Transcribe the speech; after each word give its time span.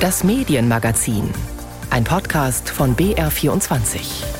Das 0.00 0.22
Medienmagazin. 0.24 1.30
Ein 1.88 2.04
Podcast 2.04 2.68
von 2.68 2.94
BR24. 2.96 4.35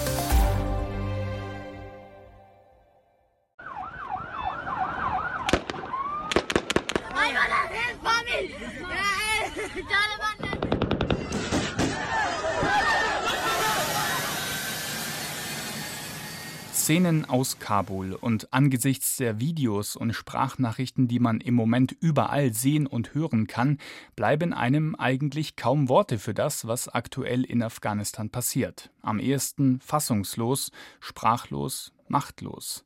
Szenen 17.17 17.31
aus 17.31 17.59
Kabul 17.59 18.13
und 18.13 18.53
angesichts 18.53 19.17
der 19.17 19.41
Videos 19.41 19.97
und 19.97 20.13
Sprachnachrichten, 20.13 21.09
die 21.09 21.19
man 21.19 21.41
im 21.41 21.55
Moment 21.55 21.97
überall 21.99 22.53
sehen 22.53 22.87
und 22.87 23.15
hören 23.15 23.47
kann, 23.47 23.79
bleiben 24.17 24.53
einem 24.53 24.95
eigentlich 24.95 25.57
kaum 25.57 25.89
Worte 25.89 26.19
für 26.19 26.35
das, 26.35 26.67
was 26.67 26.89
aktuell 26.89 27.43
in 27.43 27.63
Afghanistan 27.63 28.29
passiert. 28.29 28.91
Am 29.01 29.19
ehesten 29.19 29.81
fassungslos, 29.81 30.73
sprachlos, 31.01 31.93
machtlos, 32.11 32.85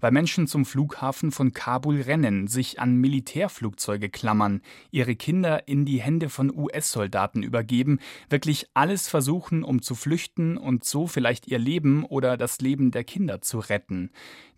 weil 0.00 0.12
Menschen 0.12 0.46
zum 0.46 0.64
Flughafen 0.64 1.30
von 1.30 1.52
Kabul 1.52 2.00
rennen, 2.00 2.46
sich 2.46 2.80
an 2.80 2.96
Militärflugzeuge 2.96 4.08
klammern, 4.08 4.62
ihre 4.90 5.16
Kinder 5.16 5.68
in 5.68 5.84
die 5.84 6.00
Hände 6.00 6.28
von 6.28 6.54
US-Soldaten 6.54 7.42
übergeben, 7.42 7.98
wirklich 8.28 8.66
alles 8.74 9.08
versuchen, 9.08 9.64
um 9.64 9.82
zu 9.82 9.94
flüchten 9.94 10.56
und 10.56 10.84
so 10.84 11.06
vielleicht 11.06 11.46
ihr 11.48 11.58
Leben 11.58 12.04
oder 12.04 12.36
das 12.36 12.60
Leben 12.60 12.90
der 12.90 13.04
Kinder 13.04 13.40
zu 13.40 13.58
retten. 13.58 14.10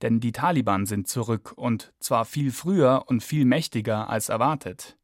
Denn 0.03 0.21
die 0.21 0.33
Taliban 0.33 0.87
sind 0.87 1.09
zurück 1.09 1.53
und 1.57 1.93
zwar 2.01 2.25
viel 2.25 2.53
früher 2.53 3.05
und 3.07 3.23
viel 3.23 3.45
mächtiger 3.45 4.09
als 4.09 4.29
erwartet. 4.29 4.97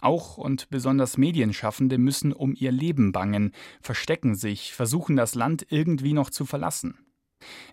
Auch 0.00 0.36
und 0.36 0.68
besonders 0.70 1.16
Medienschaffende 1.16 1.98
müssen 1.98 2.32
um 2.32 2.54
ihr 2.56 2.72
Leben 2.72 3.12
bangen, 3.12 3.52
verstecken 3.80 4.34
sich, 4.34 4.72
versuchen 4.72 5.16
das 5.16 5.34
Land 5.34 5.66
irgendwie 5.70 6.12
noch 6.12 6.30
zu 6.30 6.44
verlassen. 6.44 7.01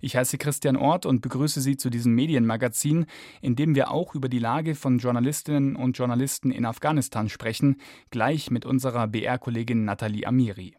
Ich 0.02 0.16
heiße 0.16 0.38
Christian 0.38 0.76
Ort 0.76 1.06
und 1.06 1.22
begrüße 1.22 1.62
Sie 1.62 1.78
zu 1.78 1.90
diesem 1.90 2.14
Medienmagazin, 2.16 3.06
in 3.42 3.56
dem 3.56 3.76
wir 3.76 3.92
auch 3.92 4.16
über 4.16 4.30
die 4.30 4.40
Lage 4.40 4.76
von 4.76 4.98
Journalistinnen 4.98 5.76
und 5.76 5.98
Journalisten 5.98 6.52
in 6.52 6.66
Afghanistan 6.66 7.30
sprechen, 7.30 7.78
gleich 8.12 8.52
mit 8.52 8.66
unserer 8.66 9.08
BR-Kollegin 9.08 9.86
Nathalie 9.86 10.26
Amiri. 10.26 10.76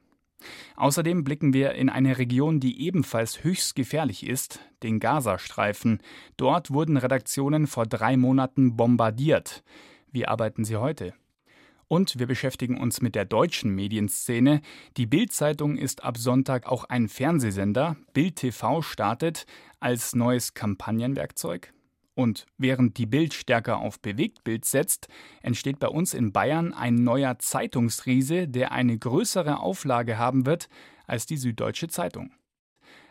Außerdem 0.76 1.24
blicken 1.24 1.52
wir 1.52 1.72
in 1.72 1.88
eine 1.88 2.18
Region, 2.18 2.60
die 2.60 2.82
ebenfalls 2.82 3.44
höchst 3.44 3.74
gefährlich 3.74 4.26
ist, 4.26 4.60
den 4.82 5.00
Gazastreifen. 5.00 6.00
Dort 6.36 6.70
wurden 6.70 6.96
Redaktionen 6.96 7.66
vor 7.66 7.86
drei 7.86 8.16
Monaten 8.16 8.76
bombardiert. 8.76 9.62
Wie 10.10 10.26
arbeiten 10.26 10.64
sie 10.64 10.76
heute? 10.76 11.12
Und 11.90 12.20
wir 12.20 12.28
beschäftigen 12.28 12.78
uns 12.78 13.00
mit 13.00 13.16
der 13.16 13.24
deutschen 13.24 13.74
Medienszene. 13.74 14.60
Die 14.96 15.06
Bild-Zeitung 15.06 15.76
ist 15.76 16.04
ab 16.04 16.18
Sonntag 16.18 16.68
auch 16.68 16.84
ein 16.84 17.08
Fernsehsender. 17.08 17.96
Bild 18.12 18.36
TV 18.36 18.80
startet 18.80 19.44
als 19.80 20.14
neues 20.14 20.54
Kampagnenwerkzeug. 20.54 21.72
Und 22.14 22.46
während 22.56 22.96
die 22.96 23.06
Bild 23.06 23.34
stärker 23.34 23.78
auf 23.78 23.98
Bewegtbild 23.98 24.66
setzt, 24.66 25.08
entsteht 25.42 25.80
bei 25.80 25.88
uns 25.88 26.14
in 26.14 26.30
Bayern 26.30 26.72
ein 26.72 26.94
neuer 26.94 27.40
Zeitungsriese, 27.40 28.46
der 28.46 28.70
eine 28.70 28.96
größere 28.96 29.58
Auflage 29.58 30.16
haben 30.16 30.46
wird 30.46 30.68
als 31.08 31.26
die 31.26 31.38
Süddeutsche 31.38 31.88
Zeitung. 31.88 32.30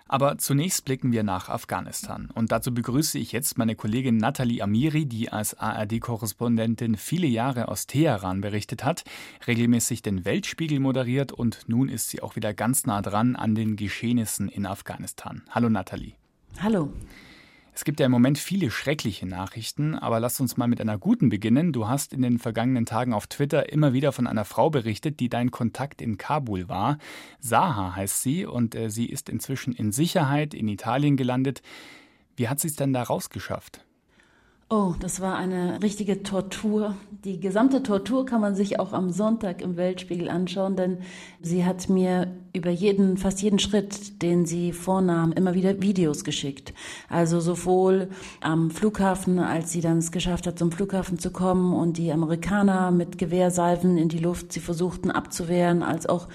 Aber 0.10 0.40
zunächst 0.40 0.86
blicken 0.86 1.12
wir 1.12 1.22
nach 1.22 1.50
Afghanistan. 1.50 2.30
Und 2.34 2.52
dazu 2.52 2.74
begrüße 2.74 3.20
ich 3.20 3.32
jetzt 3.32 3.60
meine 3.60 3.76
Kollegin 3.76 4.18
Nathalie 4.18 4.64
Amiri, 4.64 5.06
die 5.06 5.32
als 5.32 5.54
ARD-Korrespondentin 5.54 6.98
viele 6.98 7.28
Jahre 7.28 7.68
aus 7.68 7.86
Teheran 7.86 8.42
berichtet 8.42 8.84
hat, 8.84 9.04
regelmäßig 9.46 10.02
den 10.02 10.26
Weltspiegel 10.26 10.80
moderiert 10.80 11.32
und 11.32 11.60
nun 11.68 11.90
ist 11.90 12.10
sie 12.10 12.24
auch 12.24 12.36
wieder 12.36 12.56
ganz 12.56 12.88
nah 12.88 13.04
dran 13.04 13.36
an 13.36 13.54
den 13.54 13.76
Geschehnissen 13.76 14.50
in 14.50 14.66
Afghanistan. 14.66 15.44
Hallo 15.52 15.70
Nathalie. 15.70 16.16
Hallo. 16.60 16.92
Es 17.74 17.84
gibt 17.84 18.00
ja 18.00 18.06
im 18.06 18.12
Moment 18.12 18.38
viele 18.38 18.72
schreckliche 18.72 19.26
Nachrichten, 19.26 19.96
aber 19.96 20.20
lass 20.20 20.40
uns 20.40 20.58
mal 20.58 20.68
mit 20.68 20.82
einer 20.82 20.98
guten 20.98 21.30
beginnen. 21.30 21.72
Du 21.72 21.88
hast 21.88 22.14
in 22.14 22.22
den 22.22 22.40
vergangenen 22.40 22.86
Tagen 22.86 23.14
auf 23.14 23.28
Twitter 23.28 23.72
immer 23.72 23.94
wieder 23.94 24.12
von 24.12 24.28
einer 24.28 24.46
Frau 24.46 24.70
berichtet, 24.70 25.20
die 25.20 25.30
dein 25.30 25.52
Kontakt 25.52 26.02
in 26.02 26.18
Kabul 26.18 26.68
war. 26.68 26.98
Saha 27.40 27.96
heißt 27.96 28.22
sie 28.22 28.46
und 28.46 28.76
äh, 28.76 28.90
sie 28.90 29.06
ist 29.06 29.30
inzwischen 29.30 29.74
in 29.74 29.92
Sicherheit 29.92 30.54
in 30.54 30.68
Italien 30.68 31.18
gelandet. 31.18 31.62
Wie 32.36 32.48
hat 32.48 32.60
sie 32.60 32.68
es 32.68 32.76
denn 32.76 32.94
da 32.94 33.04
rausgeschafft? 33.04 33.86
Oh, 34.72 34.94
das 35.00 35.20
war 35.20 35.36
eine 35.36 35.82
richtige 35.82 36.22
Tortur. 36.22 36.96
Die 37.24 37.40
gesamte 37.40 37.82
Tortur 37.82 38.28
kann 38.28 38.40
man 38.40 38.54
sich 38.54 38.80
auch 38.80 38.94
am 38.94 39.10
Sonntag 39.10 39.64
im 39.64 39.78
Weltspiegel 39.78 40.30
anschauen, 40.30 40.76
denn 40.76 41.00
sie 41.42 41.66
hat 41.66 41.90
mir 41.90 42.28
über 42.54 42.70
jeden, 42.70 43.18
fast 43.18 43.42
jeden 43.42 43.58
Schritt, 43.58 44.22
den 44.22 44.46
sie 44.46 44.72
vornahm, 44.72 45.32
immer 45.32 45.56
wieder 45.56 45.82
Videos 45.82 46.24
geschickt. 46.24 46.76
Also 47.10 47.40
sowohl 47.40 48.10
am 48.42 48.70
Flughafen, 48.70 49.40
als 49.40 49.72
sie 49.72 49.82
dann 49.82 49.98
es 49.98 50.12
geschafft 50.12 50.46
hat, 50.46 50.60
zum 50.60 50.72
Flughafen 50.72 51.18
zu 51.18 51.32
kommen 51.32 51.74
und 51.74 51.98
die 51.98 52.12
Amerikaner 52.12 52.92
mit 52.92 53.18
Gewehrsalven 53.18 53.98
in 53.98 54.08
die 54.08 54.20
Luft 54.20 54.54
sie 54.54 54.60
versuchten 54.60 55.10
abzuwehren, 55.10 55.82
als 55.82 56.08
auch 56.08 56.28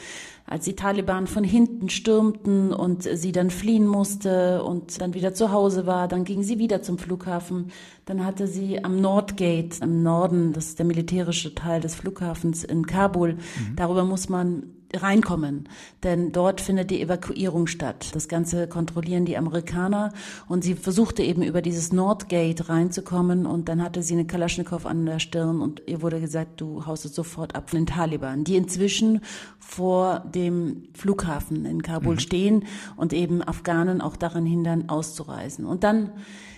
als 0.46 0.66
die 0.66 0.76
Taliban 0.76 1.26
von 1.26 1.42
hinten 1.42 1.88
stürmten 1.88 2.72
und 2.72 3.02
sie 3.02 3.32
dann 3.32 3.50
fliehen 3.50 3.86
musste 3.86 4.62
und 4.62 5.00
dann 5.00 5.14
wieder 5.14 5.32
zu 5.32 5.52
Hause 5.52 5.86
war, 5.86 6.06
dann 6.06 6.24
ging 6.24 6.42
sie 6.42 6.58
wieder 6.58 6.82
zum 6.82 6.98
Flughafen. 6.98 7.72
Dann 8.04 8.24
hatte 8.24 8.46
sie 8.46 8.84
am 8.84 9.00
Nordgate 9.00 9.82
im 9.82 10.02
Norden, 10.02 10.52
das 10.52 10.66
ist 10.66 10.78
der 10.78 10.86
militärische 10.86 11.54
Teil 11.54 11.80
des 11.80 11.94
Flughafens 11.94 12.62
in 12.62 12.86
Kabul, 12.86 13.34
mhm. 13.34 13.76
darüber 13.76 14.04
muss 14.04 14.28
man 14.28 14.64
reinkommen. 14.92 15.68
Denn 16.02 16.32
dort 16.32 16.60
findet 16.60 16.90
die 16.90 17.00
Evakuierung 17.00 17.66
statt. 17.66 18.10
Das 18.12 18.28
Ganze 18.28 18.68
kontrollieren 18.68 19.24
die 19.24 19.36
Amerikaner 19.36 20.12
und 20.48 20.64
sie 20.64 20.74
versuchte 20.74 21.22
eben 21.22 21.42
über 21.42 21.62
dieses 21.62 21.92
Nordgate 21.92 22.68
reinzukommen 22.68 23.46
und 23.46 23.68
dann 23.68 23.82
hatte 23.82 24.02
sie 24.02 24.14
eine 24.14 24.26
Kalaschnikow 24.26 24.86
an 24.86 25.06
der 25.06 25.18
Stirn 25.18 25.60
und 25.60 25.82
ihr 25.86 26.02
wurde 26.02 26.20
gesagt, 26.20 26.60
du 26.60 26.86
haust 26.86 27.12
sofort 27.14 27.54
ab 27.54 27.70
von 27.70 27.80
den 27.80 27.86
Taliban, 27.86 28.44
die 28.44 28.56
inzwischen 28.56 29.20
vor 29.58 30.20
dem 30.20 30.88
Flughafen 30.94 31.64
in 31.64 31.82
Kabul 31.82 32.14
mhm. 32.14 32.20
stehen 32.20 32.64
und 32.96 33.12
eben 33.12 33.42
Afghanen 33.42 34.00
auch 34.00 34.16
daran 34.16 34.46
hindern, 34.46 34.88
auszureisen. 34.88 35.64
Und 35.64 35.84
dann 35.84 36.10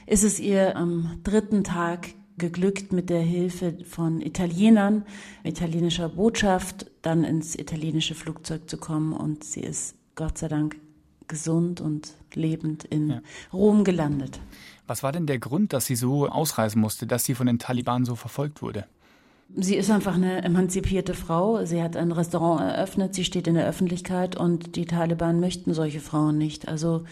ist 0.06 0.24
es 0.24 0.38
ihr 0.38 0.76
am 0.76 1.18
dritten 1.24 1.64
Tag 1.64 2.14
geglückt, 2.38 2.92
mit 2.92 3.10
der 3.10 3.22
Hilfe 3.22 3.78
von 3.84 4.20
Italienern, 4.20 5.04
italienischer 5.42 6.08
Botschaft, 6.08 6.90
dann 7.02 7.24
ins 7.24 7.56
italienische 7.56 8.14
Flugzeug 8.14 8.68
zu 8.68 8.76
kommen. 8.76 9.12
Und 9.12 9.44
sie 9.44 9.60
ist 9.60 9.94
Gott 10.14 10.38
sei 10.38 10.48
Dank 10.48 10.76
gesund 11.28 11.80
und 11.80 12.14
lebend 12.34 12.84
in 12.84 13.10
ja. 13.10 13.22
Rom 13.52 13.84
gelandet. 13.84 14.40
Was 14.86 15.02
war 15.02 15.12
denn 15.12 15.26
der 15.26 15.38
Grund, 15.38 15.72
dass 15.72 15.86
sie 15.86 15.96
so 15.96 16.28
ausreisen 16.28 16.80
musste, 16.80 17.06
dass 17.06 17.24
sie 17.24 17.34
von 17.34 17.46
den 17.46 17.58
Taliban 17.58 18.04
so 18.04 18.14
verfolgt 18.14 18.62
wurde? 18.62 18.86
Sie 19.54 19.76
ist 19.76 19.90
einfach 19.90 20.16
eine 20.16 20.42
emanzipierte 20.42 21.14
Frau. 21.14 21.64
Sie 21.64 21.80
hat 21.80 21.96
ein 21.96 22.10
Restaurant 22.10 22.60
eröffnet, 22.60 23.14
sie 23.14 23.24
steht 23.24 23.46
in 23.46 23.54
der 23.54 23.66
Öffentlichkeit 23.66 24.36
und 24.36 24.74
die 24.74 24.86
Taliban 24.86 25.38
möchten 25.38 25.72
solche 25.72 26.00
Frauen 26.00 26.36
nicht. 26.36 26.66
Also 26.66 27.04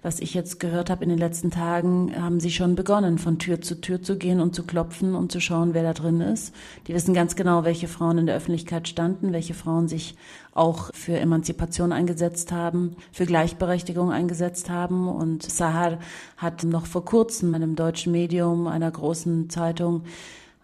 was 0.00 0.20
ich 0.20 0.32
jetzt 0.32 0.60
gehört 0.60 0.88
habe 0.88 1.02
in 1.02 1.10
den 1.10 1.18
letzten 1.18 1.50
Tagen, 1.50 2.14
haben 2.16 2.38
sie 2.38 2.52
schon 2.52 2.76
begonnen, 2.76 3.18
von 3.18 3.38
Tür 3.38 3.60
zu 3.60 3.80
Tür 3.80 4.00
zu 4.00 4.16
gehen 4.16 4.40
und 4.40 4.54
zu 4.54 4.62
klopfen 4.62 5.16
und 5.16 5.32
zu 5.32 5.40
schauen, 5.40 5.74
wer 5.74 5.82
da 5.82 5.92
drin 5.92 6.20
ist. 6.20 6.54
Die 6.86 6.94
wissen 6.94 7.12
ganz 7.12 7.34
genau, 7.34 7.64
welche 7.64 7.88
Frauen 7.88 8.18
in 8.18 8.26
der 8.26 8.36
Öffentlichkeit 8.36 8.86
standen, 8.86 9.32
welche 9.32 9.54
Frauen 9.54 9.88
sich 9.88 10.14
auch 10.54 10.94
für 10.94 11.18
Emanzipation 11.18 11.92
eingesetzt 11.92 12.52
haben, 12.52 12.96
für 13.12 13.26
Gleichberechtigung 13.26 14.12
eingesetzt 14.12 14.70
haben. 14.70 15.08
Und 15.08 15.42
Sahar 15.42 15.98
hat 16.36 16.62
noch 16.62 16.86
vor 16.86 17.04
kurzem 17.04 17.52
einem 17.54 17.74
deutschen 17.74 18.12
Medium, 18.12 18.68
einer 18.68 18.90
großen 18.90 19.50
Zeitung, 19.50 20.04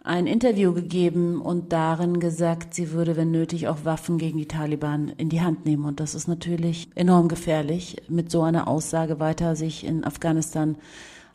ein 0.07 0.25
Interview 0.25 0.73
gegeben 0.73 1.41
und 1.41 1.73
darin 1.73 2.19
gesagt, 2.19 2.73
sie 2.73 2.91
würde, 2.91 3.15
wenn 3.17 3.31
nötig, 3.31 3.67
auch 3.67 3.85
Waffen 3.85 4.17
gegen 4.17 4.37
die 4.37 4.47
Taliban 4.47 5.09
in 5.09 5.29
die 5.29 5.41
Hand 5.41 5.65
nehmen. 5.65 5.85
Und 5.85 5.99
das 5.99 6.15
ist 6.15 6.27
natürlich 6.27 6.89
enorm 6.95 7.27
gefährlich, 7.27 7.97
mit 8.07 8.31
so 8.31 8.41
einer 8.41 8.67
Aussage 8.67 9.19
weiter 9.19 9.55
sich 9.55 9.85
in 9.85 10.03
Afghanistan 10.03 10.77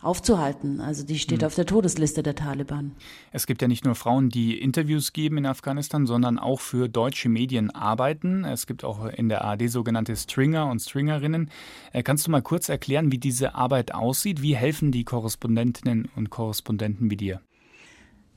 aufzuhalten. 0.00 0.80
Also 0.80 1.04
die 1.04 1.18
steht 1.18 1.42
mhm. 1.42 1.46
auf 1.46 1.54
der 1.54 1.66
Todesliste 1.66 2.22
der 2.22 2.34
Taliban. 2.34 2.92
Es 3.30 3.46
gibt 3.46 3.62
ja 3.62 3.68
nicht 3.68 3.84
nur 3.84 3.94
Frauen, 3.94 4.30
die 4.30 4.58
Interviews 4.58 5.12
geben 5.12 5.38
in 5.38 5.46
Afghanistan, 5.46 6.06
sondern 6.06 6.38
auch 6.38 6.60
für 6.60 6.88
deutsche 6.88 7.28
Medien 7.28 7.70
arbeiten. 7.70 8.44
Es 8.44 8.66
gibt 8.66 8.84
auch 8.84 9.06
in 9.06 9.28
der 9.28 9.44
ARD 9.44 9.70
sogenannte 9.70 10.16
Stringer 10.16 10.68
und 10.68 10.80
Stringerinnen. 10.80 11.50
Äh, 11.92 12.02
kannst 12.02 12.26
du 12.26 12.30
mal 12.30 12.42
kurz 12.42 12.68
erklären, 12.68 13.12
wie 13.12 13.18
diese 13.18 13.54
Arbeit 13.54 13.94
aussieht? 13.94 14.42
Wie 14.42 14.56
helfen 14.56 14.90
die 14.90 15.04
Korrespondentinnen 15.04 16.08
und 16.16 16.30
Korrespondenten 16.30 17.10
wie 17.10 17.16
dir? 17.16 17.40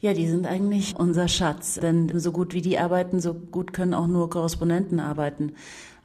Ja, 0.05 0.13
die 0.13 0.27
sind 0.27 0.45
eigentlich 0.45 0.95
unser 0.95 1.27
Schatz, 1.27 1.79
denn 1.81 2.19
so 2.19 2.31
gut 2.31 2.53
wie 2.53 2.61
die 2.61 2.77
arbeiten, 2.77 3.19
so 3.19 3.33
gut 3.33 3.73
können 3.73 3.95
auch 3.95 4.05
nur 4.05 4.29
Korrespondenten 4.29 4.99
arbeiten. 4.99 5.53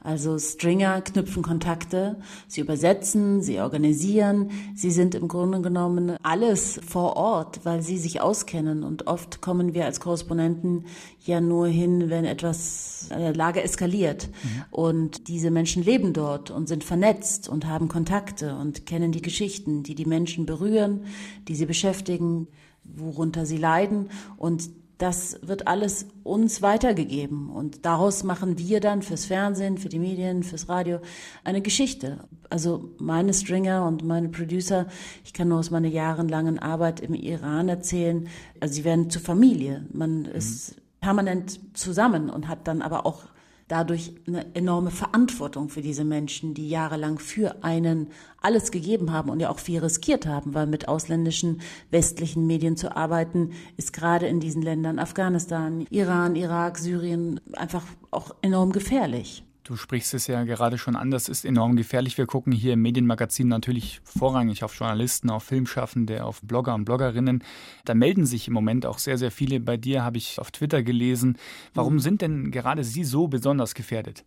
Also 0.03 0.39
Stringer 0.39 1.01
knüpfen 1.01 1.43
Kontakte, 1.43 2.15
sie 2.47 2.61
übersetzen, 2.61 3.43
sie 3.43 3.59
organisieren, 3.59 4.49
sie 4.73 4.89
sind 4.89 5.13
im 5.13 5.27
Grunde 5.27 5.61
genommen 5.61 6.17
alles 6.23 6.81
vor 6.83 7.15
Ort, 7.15 7.59
weil 7.63 7.83
sie 7.83 7.99
sich 7.99 8.21
auskennen 8.21 8.83
und 8.83 9.05
oft 9.05 9.39
kommen 9.39 9.75
wir 9.75 9.85
als 9.85 9.99
Korrespondenten 9.99 10.85
ja 11.23 11.39
nur 11.39 11.67
hin, 11.67 12.09
wenn 12.09 12.25
etwas, 12.25 13.05
eine 13.11 13.33
Lage 13.33 13.61
eskaliert 13.61 14.29
mhm. 14.29 14.63
und 14.71 15.27
diese 15.27 15.51
Menschen 15.51 15.83
leben 15.83 16.13
dort 16.13 16.49
und 16.49 16.67
sind 16.67 16.83
vernetzt 16.83 17.47
und 17.47 17.67
haben 17.67 17.87
Kontakte 17.87 18.55
und 18.55 18.87
kennen 18.87 19.11
die 19.11 19.21
Geschichten, 19.21 19.83
die 19.83 19.93
die 19.93 20.07
Menschen 20.07 20.47
berühren, 20.47 21.01
die 21.47 21.53
sie 21.53 21.67
beschäftigen, 21.67 22.47
worunter 22.95 23.45
sie 23.45 23.57
leiden 23.57 24.09
und 24.37 24.69
das 25.01 25.39
wird 25.41 25.67
alles 25.67 26.05
uns 26.23 26.61
weitergegeben. 26.61 27.49
Und 27.49 27.87
daraus 27.87 28.23
machen 28.23 28.59
wir 28.59 28.79
dann 28.79 29.01
fürs 29.01 29.25
Fernsehen, 29.25 29.79
für 29.79 29.89
die 29.89 29.97
Medien, 29.97 30.43
fürs 30.43 30.69
Radio 30.69 30.99
eine 31.43 31.61
Geschichte. 31.61 32.19
Also 32.51 32.91
meine 32.99 33.33
Stringer 33.33 33.87
und 33.87 34.03
meine 34.03 34.29
Producer, 34.29 34.85
ich 35.25 35.33
kann 35.33 35.47
nur 35.47 35.57
aus 35.57 35.71
meiner 35.71 35.87
jahrelangen 35.87 36.59
Arbeit 36.59 36.99
im 36.99 37.15
Iran 37.15 37.67
erzählen, 37.67 38.27
also 38.59 38.75
sie 38.75 38.83
werden 38.83 39.09
zur 39.09 39.23
Familie. 39.23 39.87
Man 39.91 40.19
mhm. 40.19 40.25
ist 40.25 40.75
permanent 40.99 41.59
zusammen 41.73 42.29
und 42.29 42.47
hat 42.47 42.67
dann 42.67 42.83
aber 42.83 43.07
auch 43.07 43.23
dadurch 43.71 44.13
eine 44.27 44.53
enorme 44.53 44.91
Verantwortung 44.91 45.69
für 45.69 45.81
diese 45.81 46.03
Menschen, 46.03 46.53
die 46.53 46.67
jahrelang 46.67 47.19
für 47.19 47.63
einen 47.63 48.09
alles 48.41 48.71
gegeben 48.71 49.13
haben 49.13 49.29
und 49.29 49.39
ja 49.39 49.49
auch 49.49 49.59
viel 49.59 49.79
riskiert 49.79 50.25
haben, 50.25 50.53
weil 50.53 50.67
mit 50.67 50.89
ausländischen 50.89 51.61
westlichen 51.89 52.45
Medien 52.45 52.75
zu 52.75 52.95
arbeiten, 52.95 53.51
ist 53.77 53.93
gerade 53.93 54.27
in 54.27 54.41
diesen 54.41 54.61
Ländern 54.61 54.99
Afghanistan, 54.99 55.85
Iran, 55.89 56.35
Irak, 56.35 56.77
Syrien 56.79 57.39
einfach 57.53 57.85
auch 58.11 58.35
enorm 58.41 58.73
gefährlich. 58.73 59.43
Du 59.71 59.77
sprichst 59.77 60.13
es 60.13 60.27
ja 60.27 60.43
gerade 60.43 60.77
schon 60.77 60.97
an, 60.97 61.11
das 61.11 61.29
ist 61.29 61.45
enorm 61.45 61.77
gefährlich. 61.77 62.17
Wir 62.17 62.25
gucken 62.25 62.51
hier 62.51 62.73
im 62.73 62.81
Medienmagazin 62.81 63.47
natürlich 63.47 64.01
vorrangig 64.03 64.65
auf 64.65 64.75
Journalisten, 64.75 65.29
auf 65.29 65.43
Filmschaffende, 65.43 66.25
auf 66.25 66.41
Blogger 66.41 66.75
und 66.75 66.83
Bloggerinnen. 66.83 67.41
Da 67.85 67.93
melden 67.93 68.25
sich 68.25 68.49
im 68.49 68.53
Moment 68.53 68.85
auch 68.85 68.97
sehr, 68.97 69.17
sehr 69.17 69.31
viele 69.31 69.61
bei 69.61 69.77
dir, 69.77 70.03
habe 70.03 70.17
ich 70.17 70.39
auf 70.39 70.51
Twitter 70.51 70.83
gelesen. 70.83 71.37
Warum 71.73 71.93
mhm. 71.93 71.99
sind 71.99 72.21
denn 72.21 72.51
gerade 72.51 72.83
Sie 72.83 73.05
so 73.05 73.29
besonders 73.29 73.73
gefährdet? 73.73 74.25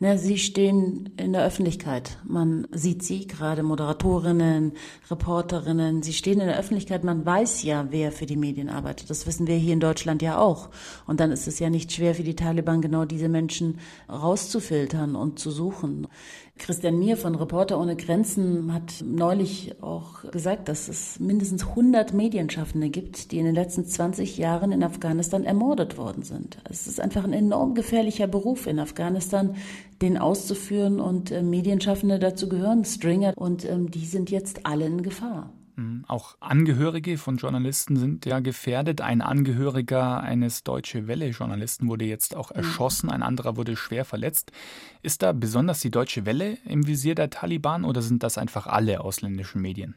Ne, 0.00 0.18
sie 0.18 0.38
stehen 0.38 1.10
in 1.16 1.32
der 1.32 1.44
Öffentlichkeit. 1.44 2.18
Man 2.24 2.66
sieht 2.72 3.04
sie, 3.04 3.28
gerade 3.28 3.62
Moderatorinnen, 3.62 4.72
Reporterinnen, 5.08 6.02
sie 6.02 6.12
stehen 6.12 6.40
in 6.40 6.48
der 6.48 6.58
Öffentlichkeit. 6.58 7.04
Man 7.04 7.24
weiß 7.24 7.62
ja, 7.62 7.86
wer 7.90 8.10
für 8.10 8.26
die 8.26 8.36
Medien 8.36 8.68
arbeitet. 8.68 9.08
Das 9.08 9.24
wissen 9.26 9.46
wir 9.46 9.54
hier 9.54 9.72
in 9.72 9.78
Deutschland 9.78 10.20
ja 10.20 10.38
auch. 10.38 10.68
Und 11.06 11.20
dann 11.20 11.30
ist 11.30 11.46
es 11.46 11.60
ja 11.60 11.70
nicht 11.70 11.92
schwer 11.92 12.16
für 12.16 12.24
die 12.24 12.34
Taliban, 12.34 12.82
genau 12.82 13.04
diese 13.04 13.28
Menschen 13.28 13.78
rauszufiltern 14.08 15.14
und 15.14 15.38
zu 15.38 15.52
suchen. 15.52 16.08
Christian 16.56 16.98
Mier 16.98 17.16
von 17.16 17.34
Reporter 17.34 17.80
ohne 17.80 17.96
Grenzen 17.96 18.72
hat 18.72 19.02
neulich 19.04 19.74
auch 19.82 20.30
gesagt, 20.30 20.68
dass 20.68 20.88
es 20.88 21.18
mindestens 21.18 21.66
100 21.66 22.14
Medienschaffende 22.14 22.90
gibt, 22.90 23.32
die 23.32 23.38
in 23.38 23.44
den 23.44 23.54
letzten 23.54 23.84
20 23.84 24.38
Jahren 24.38 24.70
in 24.70 24.84
Afghanistan 24.84 25.44
ermordet 25.44 25.98
worden 25.98 26.22
sind. 26.22 26.58
Es 26.70 26.86
ist 26.86 27.00
einfach 27.00 27.24
ein 27.24 27.32
enorm 27.32 27.74
gefährlicher 27.74 28.28
Beruf 28.28 28.66
in 28.66 28.78
Afghanistan, 28.78 29.56
den 30.00 30.16
auszuführen 30.16 31.00
und 31.00 31.32
äh, 31.32 31.42
Medienschaffende 31.42 32.18
dazu 32.18 32.48
gehören, 32.48 32.84
Stringer, 32.84 33.34
und 33.36 33.64
ähm, 33.64 33.90
die 33.90 34.06
sind 34.06 34.30
jetzt 34.30 34.64
alle 34.64 34.86
in 34.86 35.02
Gefahr. 35.02 35.52
Mhm. 35.76 36.04
Auch 36.08 36.36
Angehörige 36.40 37.18
von 37.18 37.36
Journalisten 37.36 37.96
sind 37.96 38.26
ja 38.26 38.40
gefährdet. 38.40 39.00
Ein 39.00 39.22
Angehöriger 39.22 40.20
eines 40.20 40.62
Deutsche 40.62 41.06
Welle-Journalisten 41.06 41.88
wurde 41.88 42.04
jetzt 42.04 42.36
auch 42.36 42.50
mhm. 42.50 42.56
erschossen, 42.56 43.10
ein 43.10 43.22
anderer 43.22 43.56
wurde 43.56 43.76
schwer 43.76 44.04
verletzt. 44.04 44.52
Ist 45.02 45.22
da 45.22 45.32
besonders 45.32 45.80
die 45.80 45.90
Deutsche 45.90 46.26
Welle 46.26 46.58
im 46.64 46.86
Visier 46.86 47.14
der 47.14 47.30
Taliban 47.30 47.84
oder 47.84 48.02
sind 48.02 48.22
das 48.22 48.38
einfach 48.38 48.66
alle 48.66 49.00
ausländischen 49.00 49.60
Medien? 49.60 49.96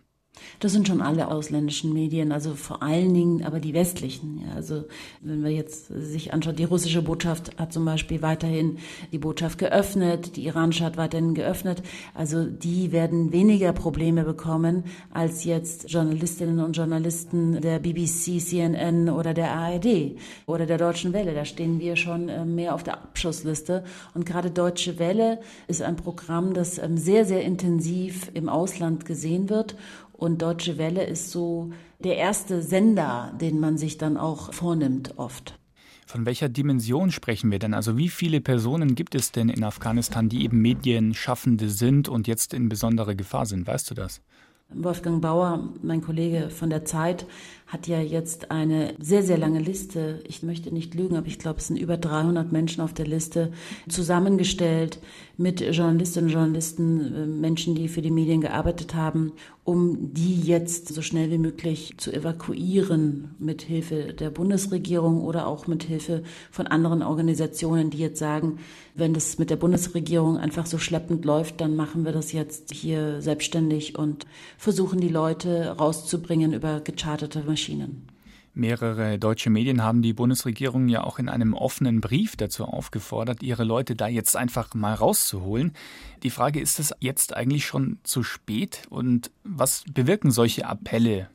Das 0.60 0.72
sind 0.72 0.88
schon 0.88 1.02
alle 1.02 1.30
ausländischen 1.30 1.94
Medien, 1.94 2.32
also 2.32 2.56
vor 2.56 2.82
allen 2.82 3.14
Dingen 3.14 3.44
aber 3.44 3.60
die 3.60 3.74
westlichen. 3.74 4.44
Ja, 4.46 4.56
also 4.56 4.86
wenn 5.22 5.44
wir 5.44 5.52
jetzt 5.52 5.88
sich 5.88 6.34
anschauen, 6.34 6.56
die 6.56 6.64
russische 6.64 7.02
Botschaft 7.02 7.58
hat 7.58 7.74
zum 7.74 7.86
Beispiel 7.86 8.22
weiterhin 8.22 8.78
die 9.12 9.20
Botschaft 9.20 9.60
geöffnet, 9.60 10.36
die 10.36 10.46
iranische 10.46 10.84
hat 10.84 10.98
weiterhin 10.98 11.36
geöffnet. 11.36 11.84
Also 12.14 12.46
die 12.46 12.92
werden 12.92 13.32
weniger 13.32 13.72
Probleme 13.74 14.24
bekommen 14.24 14.84
als 15.12 15.44
jetzt 15.44 15.92
Journalistinnen 15.92 16.60
und 16.60 16.76
Journalisten 16.76 17.62
der 17.62 17.80
BBC, 17.80 18.40
CNN 18.40 19.10
oder 19.10 19.34
der 19.34 19.52
ARD 19.52 20.18
oder 20.46 20.66
der 20.66 20.78
Deutschen 20.78 21.14
Welle. 21.14 21.34
Da 21.34 21.46
stehen 21.46 21.80
wir 21.80 21.96
schon 21.96 22.30
äh, 22.30 22.46
mehr 22.46 22.74
auf 22.74 22.84
der 22.84 22.96
Abschussliste. 22.96 23.84
Und 24.14 24.26
gerade 24.26 24.52
Deutsche 24.52 25.00
Welle 25.00 25.40
ist 25.68 25.82
ein 25.82 25.96
Programm, 25.96 26.54
das 26.54 26.78
ähm, 26.78 26.98
sehr, 26.98 27.26
sehr 27.26 27.44
intensiv 27.44 28.32
im 28.34 28.50
Ausland 28.50 29.06
gesehen 29.06 29.50
wird 29.50 29.76
und 30.18 30.42
Deutsche 30.42 30.78
Welle 30.78 31.06
ist 31.06 31.32
so 31.32 31.72
der 32.00 32.18
erste 32.18 32.62
Sender, 32.62 33.34
den 33.40 33.60
man 33.60 33.78
sich 33.78 33.98
dann 33.98 34.18
auch 34.18 34.54
vornimmt 34.54 35.18
oft. 35.18 35.60
Von 36.06 36.26
welcher 36.26 36.48
Dimension 36.48 37.12
sprechen 37.12 37.52
wir 37.52 37.60
denn? 37.60 37.74
Also 37.74 37.98
wie 37.98 38.10
viele 38.10 38.40
Personen 38.40 38.96
gibt 38.96 39.14
es 39.14 39.32
denn 39.32 39.50
in 39.50 39.64
Afghanistan, 39.64 40.30
die 40.30 40.44
eben 40.44 40.62
Medienschaffende 40.62 41.70
sind 41.70 42.08
und 42.08 42.28
jetzt 42.28 42.54
in 42.54 42.70
besondere 42.70 43.16
Gefahr 43.16 43.46
sind? 43.46 43.68
Weißt 43.68 43.92
du 43.92 43.94
das? 43.94 44.22
Wolfgang 44.70 45.22
Bauer, 45.22 45.70
mein 45.82 46.02
Kollege 46.02 46.50
von 46.50 46.70
der 46.70 46.84
Zeit, 46.84 47.26
hat 47.68 47.88
ja 47.88 48.00
jetzt 48.00 48.50
eine 48.50 48.94
sehr, 48.98 49.24
sehr 49.24 49.38
lange 49.38 49.60
Liste, 49.60 50.22
ich 50.26 50.42
möchte 50.42 50.74
nicht 50.74 50.96
lügen, 50.96 51.18
aber 51.18 51.28
ich 51.28 51.38
glaube, 51.38 51.60
es 51.60 51.68
sind 51.68 51.78
über 51.78 51.98
300 51.98 52.52
Menschen 52.52 52.82
auf 52.82 52.94
der 52.94 53.06
Liste, 53.06 53.52
zusammengestellt 53.90 55.00
mit 55.38 55.62
Journalistinnen 55.62 56.30
und 56.30 56.34
Journalisten, 56.34 57.14
äh, 57.14 57.26
Menschen, 57.26 57.76
die 57.76 57.90
für 57.90 58.02
die 58.02 58.10
Medien 58.10 58.42
gearbeitet 58.42 58.96
haben, 58.96 59.34
um 59.66 60.14
die 60.14 60.40
jetzt 60.40 60.88
so 60.88 61.02
schnell 61.02 61.30
wie 61.30 61.38
möglich 61.38 61.96
zu 61.98 62.14
evakuieren 62.14 63.36
mit 63.38 63.62
Hilfe 63.62 64.14
der 64.14 64.30
Bundesregierung 64.30 65.22
oder 65.22 65.46
auch 65.46 65.68
mit 65.68 65.84
Hilfe 65.84 66.24
von 66.52 66.68
anderen 66.68 67.04
Organisationen, 67.04 67.90
die 67.90 67.98
jetzt 67.98 68.18
sagen, 68.18 68.60
wenn 68.96 69.14
das 69.14 69.38
mit 69.38 69.50
der 69.50 69.58
Bundesregierung 69.58 70.38
einfach 70.38 70.66
so 70.66 70.78
schleppend 70.78 71.26
läuft, 71.26 71.60
dann 71.60 71.76
machen 71.76 72.06
wir 72.06 72.14
das 72.14 72.32
jetzt 72.32 72.74
hier 72.74 73.22
selbstständig 73.22 73.98
und 74.00 74.26
versuchen 74.58 75.02
die 75.02 75.10
Leute 75.10 75.76
rauszubringen 75.78 76.54
über 76.54 76.80
gecharterte 76.80 77.46
Maschinen. 77.58 78.08
Mehrere 78.54 79.18
deutsche 79.18 79.50
Medien 79.50 79.84
haben 79.84 80.04
die 80.04 80.14
Bundesregierung 80.14 80.90
ja 80.90 81.04
auch 81.04 81.18
in 81.18 81.28
einem 81.28 81.54
offenen 81.54 82.02
Brief 82.02 82.36
dazu 82.36 82.66
aufgefordert, 82.66 83.42
ihre 83.42 83.64
Leute 83.64 83.96
da 83.96 84.08
jetzt 84.08 84.36
einfach 84.36 84.76
mal 84.76 84.94
rauszuholen. 84.94 85.74
Die 86.22 86.30
Frage 86.30 86.60
ist 86.60 86.80
es 86.80 86.94
jetzt 87.00 87.36
eigentlich 87.36 87.66
schon 87.66 87.98
zu 88.04 88.22
spät 88.22 88.84
und 88.92 89.32
was 89.44 89.84
bewirken 89.92 90.30
solche 90.30 90.68
Appelle? 90.68 91.30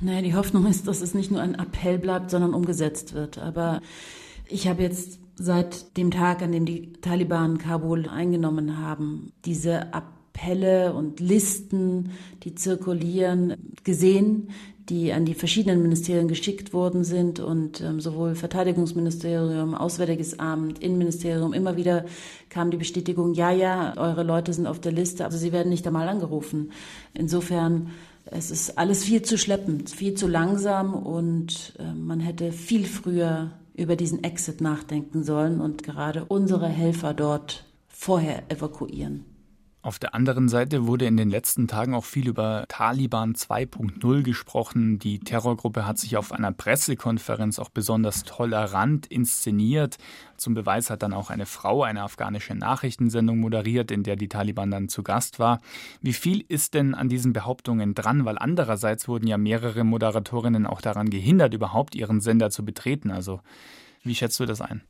Naja, 0.00 0.22
die 0.22 0.34
Hoffnung 0.34 0.66
ist, 0.66 0.86
dass 0.86 1.00
es 1.00 1.12
nicht 1.12 1.32
nur 1.32 1.40
ein 1.40 1.56
Appell 1.56 1.98
bleibt, 1.98 2.30
sondern 2.30 2.54
umgesetzt 2.54 3.14
wird. 3.14 3.38
Aber 3.38 3.80
ich 4.48 4.68
habe 4.68 4.82
jetzt 4.82 5.18
seit 5.34 5.96
dem 5.96 6.12
Tag, 6.12 6.40
an 6.42 6.52
dem 6.52 6.66
die 6.66 6.92
Taliban 6.94 7.58
Kabul 7.58 8.08
eingenommen 8.08 8.78
haben, 8.78 9.32
diese 9.44 9.92
Appelle 9.92 10.92
und 10.94 11.20
Listen, 11.20 12.10
die 12.42 12.54
zirkulieren, 12.54 13.54
gesehen, 13.84 14.48
die 14.88 15.12
an 15.12 15.24
die 15.24 15.34
verschiedenen 15.34 15.82
Ministerien 15.82 16.28
geschickt 16.28 16.72
worden 16.72 17.04
sind 17.04 17.40
und 17.40 17.80
ähm, 17.80 18.00
sowohl 18.00 18.34
Verteidigungsministerium, 18.34 19.74
Auswärtiges 19.74 20.38
Amt, 20.38 20.78
Innenministerium, 20.80 21.52
immer 21.52 21.76
wieder 21.76 22.04
kam 22.50 22.70
die 22.70 22.76
Bestätigung, 22.76 23.34
ja, 23.34 23.50
ja, 23.50 23.94
eure 23.96 24.22
Leute 24.22 24.52
sind 24.52 24.66
auf 24.66 24.80
der 24.80 24.92
Liste, 24.92 25.24
also 25.24 25.38
sie 25.38 25.52
werden 25.52 25.70
nicht 25.70 25.86
einmal 25.86 26.08
angerufen. 26.08 26.72
Insofern, 27.14 27.92
es 28.26 28.50
ist 28.50 28.76
alles 28.76 29.04
viel 29.04 29.22
zu 29.22 29.38
schleppend, 29.38 29.90
viel 29.90 30.14
zu 30.14 30.26
langsam 30.26 30.94
und 30.94 31.74
äh, 31.78 31.94
man 31.94 32.20
hätte 32.20 32.52
viel 32.52 32.84
früher 32.84 33.52
über 33.74 33.96
diesen 33.96 34.22
Exit 34.22 34.60
nachdenken 34.60 35.24
sollen 35.24 35.60
und 35.60 35.82
gerade 35.82 36.24
unsere 36.26 36.68
Helfer 36.68 37.14
dort 37.14 37.64
vorher 37.88 38.42
evakuieren. 38.50 39.33
Auf 39.84 39.98
der 39.98 40.14
anderen 40.14 40.48
Seite 40.48 40.86
wurde 40.86 41.04
in 41.04 41.18
den 41.18 41.28
letzten 41.28 41.68
Tagen 41.68 41.92
auch 41.92 42.06
viel 42.06 42.26
über 42.26 42.64
Taliban 42.68 43.34
2.0 43.34 44.22
gesprochen. 44.22 44.98
Die 44.98 45.18
Terrorgruppe 45.18 45.86
hat 45.86 45.98
sich 45.98 46.16
auf 46.16 46.32
einer 46.32 46.52
Pressekonferenz 46.52 47.58
auch 47.58 47.68
besonders 47.68 48.22
tolerant 48.22 49.06
inszeniert. 49.06 49.98
Zum 50.38 50.54
Beweis 50.54 50.88
hat 50.88 51.02
dann 51.02 51.12
auch 51.12 51.28
eine 51.28 51.44
Frau 51.44 51.82
eine 51.82 52.00
afghanische 52.00 52.54
Nachrichtensendung 52.54 53.40
moderiert, 53.40 53.90
in 53.90 54.04
der 54.04 54.16
die 54.16 54.30
Taliban 54.30 54.70
dann 54.70 54.88
zu 54.88 55.02
Gast 55.02 55.38
war. 55.38 55.60
Wie 56.00 56.14
viel 56.14 56.42
ist 56.48 56.72
denn 56.72 56.94
an 56.94 57.10
diesen 57.10 57.34
Behauptungen 57.34 57.94
dran? 57.94 58.24
Weil 58.24 58.38
andererseits 58.38 59.06
wurden 59.06 59.26
ja 59.26 59.36
mehrere 59.36 59.84
Moderatorinnen 59.84 60.64
auch 60.64 60.80
daran 60.80 61.10
gehindert, 61.10 61.52
überhaupt 61.52 61.94
ihren 61.94 62.22
Sender 62.22 62.48
zu 62.48 62.64
betreten. 62.64 63.10
Also 63.10 63.42
wie 64.02 64.14
schätzt 64.14 64.40
du 64.40 64.46
das 64.46 64.62
ein? 64.62 64.80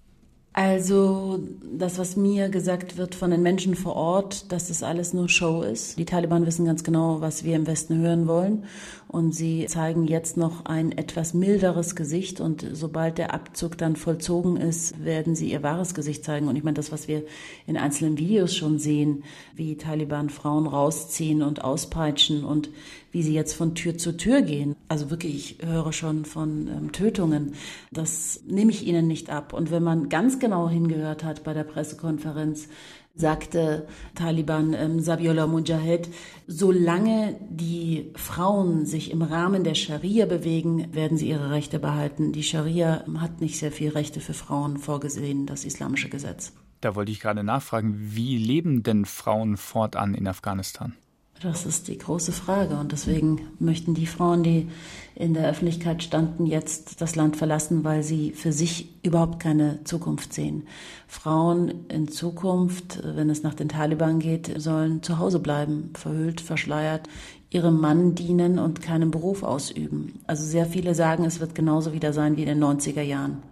Also 0.56 1.40
das, 1.64 1.99
was 1.99 2.14
mir 2.14 2.49
gesagt 2.49 2.96
wird 2.96 3.16
von 3.16 3.32
den 3.32 3.42
Menschen 3.42 3.75
vor 3.75 3.96
Ort, 3.96 4.52
dass 4.52 4.68
das 4.68 4.84
alles 4.84 5.12
nur 5.12 5.28
Show 5.28 5.62
ist. 5.62 5.99
Die 5.99 6.04
Taliban 6.04 6.46
wissen 6.46 6.64
ganz 6.64 6.84
genau, 6.84 7.20
was 7.20 7.42
wir 7.42 7.56
im 7.56 7.66
Westen 7.66 7.99
hören 7.99 8.28
wollen. 8.28 8.64
Und 9.08 9.34
sie 9.34 9.66
zeigen 9.66 10.06
jetzt 10.06 10.37
noch 10.37 10.64
ein 10.64 10.92
etwas 10.92 11.34
milderes 11.34 11.96
Gesicht. 11.96 12.40
Und 12.40 12.64
sobald 12.73 13.18
der 13.18 13.34
Abzug 13.34 13.76
dann 13.78 13.96
vollzogen 13.96 14.56
ist, 14.56 15.04
werden 15.04 15.34
sie 15.34 15.50
ihr 15.50 15.64
wahres 15.64 15.92
Gesicht 15.92 16.25
zeigen. 16.25 16.46
Und 16.46 16.54
ich 16.54 16.62
meine, 16.62 16.75
das, 16.75 16.92
was 16.92 17.08
wir 17.08 17.25
in 17.66 17.76
einzelnen 17.76 18.16
Videos 18.16 18.54
schon 18.54 18.78
sehen, 18.78 19.25
wie 19.56 19.76
Taliban 19.76 20.30
Frauen 20.30 20.68
rausziehen 20.68 21.42
und 21.42 21.64
auspeitschen 21.64 22.44
und 22.44 22.70
wie 23.14 23.23
sie 23.23 23.33
jetzt 23.33 23.54
von 23.54 23.76
Tür 23.76 23.97
zu 23.97 24.16
Tür 24.16 24.42
gehen. 24.42 24.75
Also 24.88 25.09
wirklich, 25.09 25.61
ich 25.61 25.66
höre 25.66 25.92
schon 25.92 26.25
von 26.25 26.66
ähm, 26.66 26.92
Tötungen. 26.92 27.54
Das 27.92 28.40
nehme 28.44 28.73
ich 28.73 28.85
ihnen 28.85 29.06
nicht 29.06 29.30
ab. 29.30 29.52
Und 29.52 29.71
wenn 29.71 29.85
man 29.85 30.09
ganz 30.09 30.40
genau 30.40 30.68
hingehört 30.68 31.23
hat 31.23 31.44
bei 31.44 31.54
der 31.54 31.62
Pressekonferenz, 31.62 32.68
sagte 33.14 33.87
Taliban 34.16 34.75
ähm, 34.75 34.99
Sabiola 34.99 35.47
Mujahid, 35.47 36.09
solange 36.49 37.37
die 37.49 38.11
Frauen 38.16 38.85
sich 38.85 39.12
im 39.12 39.23
Rahmen 39.23 39.62
der 39.62 39.76
Scharia 39.76 40.26
bewegen, 40.26 40.92
werden 40.92 41.16
sie 41.16 41.28
ihre 41.28 41.50
Rechte 41.50 41.78
behalten. 41.78 42.33
Die 42.33 42.42
Scharia 42.42 43.04
hat 43.18 43.40
nicht 43.40 43.59
sehr 43.59 43.71
viel 43.71 43.90
Rechte 43.90 44.18
für 44.18 44.35
Frauen 44.35 44.78
vorgesehen, 44.78 45.47
das 45.47 45.64
islamische 45.64 46.09
Gesetz. 46.09 46.52
Da 46.80 46.97
wollte 46.97 47.12
ich 47.12 47.21
gerade 47.21 47.44
nachfragen, 47.44 47.94
wie 47.97 48.37
leben 48.37 48.83
denn 48.83 49.04
Frauen 49.04 49.56
fortan 49.56 50.14
in 50.14 50.26
Afghanistan? 50.26 50.94
Das 51.41 51.67
ist 51.67 51.88
die 51.88 51.99
große 51.99 52.33
Frage. 52.33 52.76
Und 52.76 52.93
deswegen 52.93 53.49
möchten 53.59 53.95
die 53.95 54.07
Frauen, 54.07 54.43
die 54.43 54.69
in 55.14 55.35
der 55.35 55.49
Öffentlichkeit 55.49 56.03
standen, 56.03 56.47
jetzt 56.47 57.00
das 57.00 57.17
Land 57.17 57.37
verlassen, 57.37 57.85
weil 57.85 58.03
sie 58.03 58.33
für 58.33 58.53
sich 58.53 58.88
überhaupt 59.03 59.41
keine 59.41 59.83
Zukunft 59.85 60.33
sehen. 60.33 60.67
Frauen 61.07 61.87
in 61.88 62.09
Zukunft, 62.09 63.00
wenn 63.05 63.31
es 63.31 63.43
nach 63.43 63.55
den 63.55 63.69
Taliban 63.69 64.21
geht, 64.21 64.61
sollen 64.61 65.03
zu 65.03 65.19
Hause 65.19 65.38
bleiben, 65.38 65.91
verhüllt, 65.95 66.41
verschleiert, 66.41 67.09
ihrem 67.50 67.81
Mann 67.81 68.14
dienen 68.14 68.59
und 68.59 68.83
keinen 68.83 69.11
Beruf 69.11 69.43
ausüben. 69.43 70.21
Also 70.26 70.45
sehr 70.45 70.67
viele 70.67 70.95
sagen, 70.95 71.25
es 71.25 71.41
wird 71.41 71.55
genauso 71.55 71.93
wieder 71.93 72.12
sein 72.12 72.37
wie 72.37 72.43
in 72.43 72.49
den 72.49 72.64
90er 72.64 73.03
Jahren. 73.03 73.43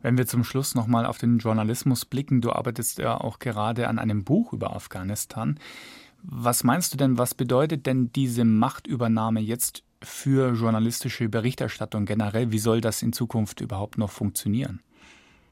Wenn 0.00 0.16
wir 0.16 0.26
zum 0.26 0.44
Schluss 0.44 0.74
nochmal 0.74 1.04
auf 1.04 1.18
den 1.18 1.38
Journalismus 1.38 2.04
blicken, 2.04 2.40
du 2.40 2.52
arbeitest 2.52 2.98
ja 2.98 3.20
auch 3.20 3.38
gerade 3.38 3.88
an 3.88 3.98
einem 3.98 4.24
Buch 4.24 4.52
über 4.52 4.74
Afghanistan. 4.74 5.58
Was 6.28 6.64
meinst 6.64 6.92
du 6.92 6.96
denn, 6.96 7.18
was 7.18 7.34
bedeutet 7.34 7.86
denn 7.86 8.10
diese 8.12 8.44
Machtübernahme 8.44 9.40
jetzt 9.40 9.84
für 10.02 10.52
journalistische 10.54 11.28
Berichterstattung 11.28 12.04
generell? 12.04 12.50
Wie 12.50 12.58
soll 12.58 12.80
das 12.80 13.02
in 13.02 13.12
Zukunft 13.12 13.60
überhaupt 13.60 13.96
noch 13.96 14.10
funktionieren? 14.10 14.80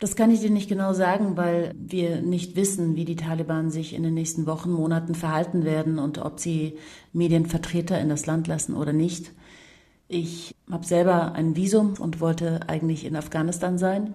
Das 0.01 0.17
kann 0.17 0.33
ich 0.33 0.41
dir 0.41 0.51
nicht 0.51 0.69
genau 0.69 0.93
sagen, 0.93 1.37
weil 1.37 1.75
wir 1.79 2.21
nicht 2.21 2.57
wissen, 2.57 2.97
wie 2.97 3.05
die 3.05 3.15
Taliban 3.15 3.71
sich 3.71 3.95
in 3.95 4.03
den 4.03 4.15
nächsten 4.15 4.47
Wochen, 4.47 4.73
Monaten 4.73 5.15
verhalten 5.15 5.65
werden 5.65 6.01
und 6.01 6.19
ob 6.19 6.41
sie 6.41 6.77
Medienvertreter 7.13 8.01
in 8.01 8.09
das 8.09 8.27
Land 8.27 8.49
lassen 8.49 8.75
oder 8.75 8.93
nicht. 8.93 9.33
Ich 10.09 10.55
habe 10.71 10.85
selber 10.85 11.33
ein 11.33 11.55
Visum 11.55 11.95
und 11.99 12.21
wollte 12.21 12.69
eigentlich 12.69 13.05
in 13.05 13.17
Afghanistan 13.17 13.79
sein, 13.79 14.15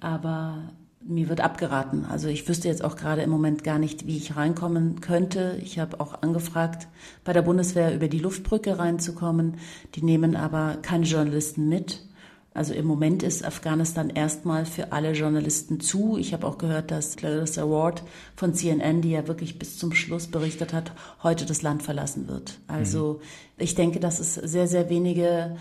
aber 0.00 0.72
mir 1.00 1.28
wird 1.28 1.40
abgeraten. 1.40 2.04
Also 2.04 2.28
ich 2.28 2.48
wüsste 2.48 2.68
jetzt 2.68 2.84
auch 2.84 2.96
gerade 2.96 3.22
im 3.22 3.30
Moment 3.30 3.64
gar 3.64 3.78
nicht, 3.78 4.06
wie 4.06 4.16
ich 4.16 4.36
reinkommen 4.36 5.00
könnte. 5.00 5.58
Ich 5.62 5.78
habe 5.78 6.00
auch 6.00 6.22
angefragt, 6.22 6.88
bei 7.24 7.32
der 7.32 7.42
Bundeswehr 7.42 7.94
über 7.94 8.08
die 8.08 8.18
Luftbrücke 8.18 8.78
reinzukommen. 8.78 9.56
Die 9.94 10.02
nehmen 10.02 10.36
aber 10.36 10.78
keine 10.82 11.04
Journalisten 11.04 11.68
mit. 11.68 12.02
Also 12.58 12.74
im 12.74 12.86
Moment 12.86 13.22
ist 13.22 13.44
Afghanistan 13.44 14.10
erstmal 14.10 14.66
für 14.66 14.90
alle 14.90 15.12
Journalisten 15.12 15.78
zu. 15.78 16.18
Ich 16.18 16.32
habe 16.32 16.44
auch 16.44 16.58
gehört, 16.58 16.90
dass 16.90 17.14
Clarice 17.14 17.58
Award 17.58 18.02
von 18.34 18.52
CNN, 18.52 19.00
die 19.00 19.12
ja 19.12 19.28
wirklich 19.28 19.60
bis 19.60 19.78
zum 19.78 19.92
Schluss 19.92 20.26
berichtet 20.26 20.72
hat, 20.72 20.92
heute 21.22 21.46
das 21.46 21.62
Land 21.62 21.84
verlassen 21.84 22.26
wird. 22.26 22.58
Also 22.66 23.20
mhm. 23.20 23.62
ich 23.62 23.76
denke, 23.76 24.00
dass 24.00 24.18
es 24.18 24.34
sehr, 24.34 24.66
sehr 24.66 24.90
wenige 24.90 25.56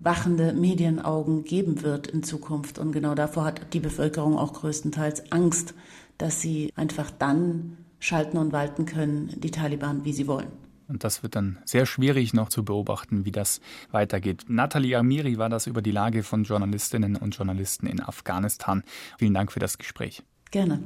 wachende 0.00 0.52
Medienaugen 0.52 1.44
geben 1.44 1.82
wird 1.82 2.06
in 2.06 2.22
Zukunft. 2.22 2.78
Und 2.78 2.92
genau 2.92 3.14
davor 3.14 3.44
hat 3.44 3.72
die 3.74 3.80
Bevölkerung 3.80 4.36
auch 4.36 4.54
größtenteils 4.54 5.30
Angst, 5.30 5.74
dass 6.18 6.40
sie 6.40 6.72
einfach 6.74 7.10
dann 7.10 7.76
schalten 7.98 8.38
und 8.38 8.52
walten 8.52 8.86
können, 8.86 9.34
die 9.40 9.50
Taliban, 9.50 10.04
wie 10.04 10.12
sie 10.12 10.26
wollen. 10.26 10.50
Und 10.88 11.04
das 11.04 11.22
wird 11.22 11.36
dann 11.36 11.58
sehr 11.64 11.86
schwierig 11.86 12.34
noch 12.34 12.48
zu 12.48 12.64
beobachten, 12.64 13.24
wie 13.24 13.30
das 13.30 13.60
weitergeht. 13.92 14.46
Nathalie 14.48 14.98
Amiri 14.98 15.38
war 15.38 15.48
das 15.48 15.68
über 15.68 15.82
die 15.82 15.92
Lage 15.92 16.24
von 16.24 16.42
Journalistinnen 16.42 17.14
und 17.14 17.36
Journalisten 17.36 17.86
in 17.86 18.00
Afghanistan. 18.00 18.82
Vielen 19.16 19.34
Dank 19.34 19.52
für 19.52 19.60
das 19.60 19.78
Gespräch. 19.78 20.24
Gerne. 20.50 20.82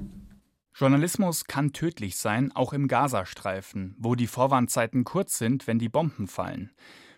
Journalismus 0.75 1.45
kann 1.45 1.73
tödlich 1.73 2.17
sein, 2.17 2.53
auch 2.53 2.73
im 2.73 2.89
Gazastreifen, 2.89 3.95
wo 3.99 4.15
die 4.15 4.27
Vorwarnzeiten 4.27 5.05
kurz 5.05 5.39
sind, 5.39 5.67
wenn 5.67 5.79
die 5.79 5.89
Bomben 5.89 6.27
fallen. 6.27 6.73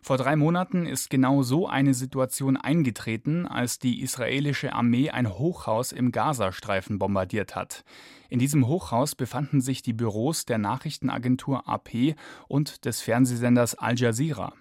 Vor 0.07 0.19
drei 0.19 0.37
Monaten 0.37 0.87
ist 0.87 1.11
genau 1.11 1.43
so 1.43 1.67
eine 1.67 1.93
Situation 1.93 2.57
eingetreten, 2.57 3.45
als 3.45 3.81
die 3.81 4.03
israelische 4.03 4.73
Armee 4.73 5.11
ein 5.11 5.37
Hochhaus 5.37 5.91
im 5.91 6.13
Gazastreifen 6.13 7.01
bombardiert 7.01 7.57
hat. 7.57 7.83
In 8.29 8.39
diesem 8.39 8.69
Hochhaus 8.69 9.17
befanden 9.17 9.61
sich 9.61 9.83
die 9.83 9.93
Büros 9.93 10.45
der 10.45 10.59
Nachrichtenagentur 10.59 11.69
AP 11.69 12.15
und 12.47 12.85
des 12.85 13.01
Fernsehsenders 13.01 13.75
Al 13.75 13.99
Jazeera. 13.99 14.53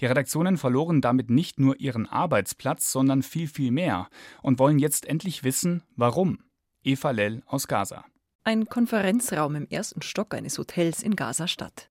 Die 0.00 0.06
Redaktionen 0.06 0.56
verloren 0.56 1.02
damit 1.02 1.28
nicht 1.28 1.60
nur 1.60 1.78
ihren 1.78 2.06
Arbeitsplatz, 2.06 2.90
sondern 2.90 3.22
viel, 3.22 3.48
viel 3.48 3.72
mehr 3.72 4.08
und 4.40 4.58
wollen 4.58 4.78
jetzt 4.78 5.04
endlich 5.04 5.44
wissen, 5.44 5.82
warum. 5.94 6.38
Eva 6.82 7.10
Lell 7.10 7.42
aus 7.44 7.68
Gaza. 7.68 8.06
Ein 8.42 8.66
Konferenzraum 8.66 9.54
im 9.54 9.66
ersten 9.68 10.00
Stock 10.00 10.32
eines 10.32 10.56
Hotels 10.56 11.02
in 11.02 11.14
Gaza-Stadt. 11.14 11.90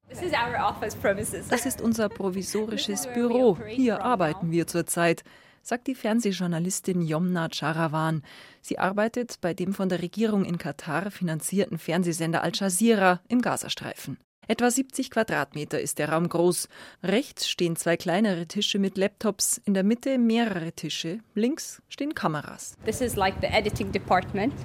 Das 1.49 1.65
ist 1.65 1.81
unser 1.81 2.09
provisorisches 2.09 3.07
Büro. 3.13 3.57
Hier 3.67 4.03
arbeiten 4.03 4.49
wir 4.49 4.65
zurzeit, 4.65 5.23
sagt 5.61 5.85
die 5.85 5.93
Fernsehjournalistin 5.93 7.03
Yomna 7.03 7.49
Charawan. 7.49 8.23
Sie 8.61 8.79
arbeitet 8.79 9.39
bei 9.41 9.53
dem 9.53 9.73
von 9.73 9.89
der 9.89 10.01
Regierung 10.01 10.43
in 10.43 10.57
Katar 10.57 11.11
finanzierten 11.11 11.77
Fernsehsender 11.77 12.41
Al 12.41 12.51
Jazeera 12.55 13.21
im 13.27 13.43
Gazastreifen. 13.43 14.17
Etwa 14.49 14.71
70 14.71 15.11
Quadratmeter 15.11 15.79
ist 15.79 15.99
der 15.99 16.09
Raum 16.09 16.27
groß. 16.27 16.69
Rechts 17.03 17.47
stehen 17.47 17.75
zwei 17.75 17.97
kleinere 17.97 18.47
Tische 18.47 18.79
mit 18.79 18.97
Laptops, 18.97 19.61
in 19.63 19.75
der 19.75 19.83
Mitte 19.83 20.17
mehrere 20.17 20.71
Tische, 20.71 21.19
links 21.35 21.83
stehen 21.87 22.15
Kameras. 22.15 22.75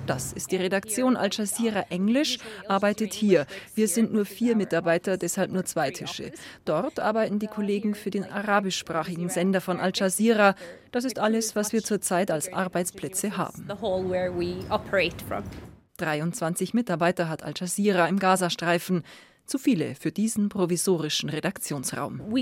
Das 0.07 0.33
ist 0.33 0.53
die 0.53 0.57
Redaktion 0.57 1.19
Al 1.19 1.29
Jazeera 1.31 1.85
Englisch, 1.91 2.39
arbeitet 2.67 3.13
hier. 3.13 3.45
Wir 3.75 3.87
sind 3.87 4.11
nur 4.15 4.25
vier 4.25 4.57
Mitarbeiter, 4.57 5.19
deshalb 5.19 5.53
nur 5.53 5.67
zwei 5.67 5.91
Tische. 5.91 6.33
Dort 6.65 6.99
arbeiten 6.99 7.39
die 7.39 7.47
Kollegen 7.47 7.95
für 7.95 8.09
den 8.09 8.25
arabischsprachigen 8.25 9.29
Sender 9.29 9.61
von 9.61 9.81
Al 9.81 9.93
Jazeera. 9.95 10.55
Das 10.93 11.05
ist 11.05 11.19
alles, 11.19 11.57
was 11.57 11.75
wir 11.75 11.83
zurzeit 11.83 12.31
als 12.31 12.51
Arbeitsplätze 12.51 13.37
haben. 13.37 13.69
23 15.99 16.73
Mitarbeiter 16.73 17.29
hat 17.29 17.43
Al 17.43 17.53
Jazeera 17.55 18.07
im 18.07 18.19
Gazastreifen. 18.19 19.05
Zu 19.47 19.59
viele 19.59 19.95
für 19.95 20.11
diesen 20.11 20.49
provisorischen 20.49 21.29
Redaktionsraum. 21.29 22.21
Uh, 22.21 22.35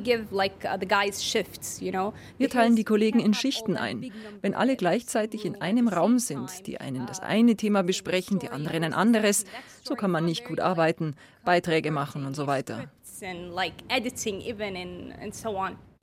Wir 2.38 2.48
teilen 2.48 2.76
die 2.76 2.84
Kollegen 2.84 3.18
in 3.18 3.34
Schichten 3.34 3.76
ein. 3.76 4.12
Wenn 4.40 4.54
alle 4.54 4.76
gleichzeitig 4.76 5.44
in 5.44 5.60
einem 5.60 5.88
Raum 5.88 6.20
sind, 6.20 6.66
die 6.66 6.80
einen 6.80 7.06
das 7.06 7.18
eine 7.18 7.56
Thema 7.56 7.82
besprechen, 7.82 8.38
die 8.38 8.50
anderen 8.50 8.84
ein 8.84 8.94
anderes, 8.94 9.44
so 9.82 9.96
kann 9.96 10.12
man 10.12 10.24
nicht 10.24 10.44
gut 10.44 10.60
arbeiten, 10.60 11.16
Beiträge 11.44 11.90
machen 11.90 12.24
und 12.24 12.36
so 12.36 12.46
weiter. 12.46 12.88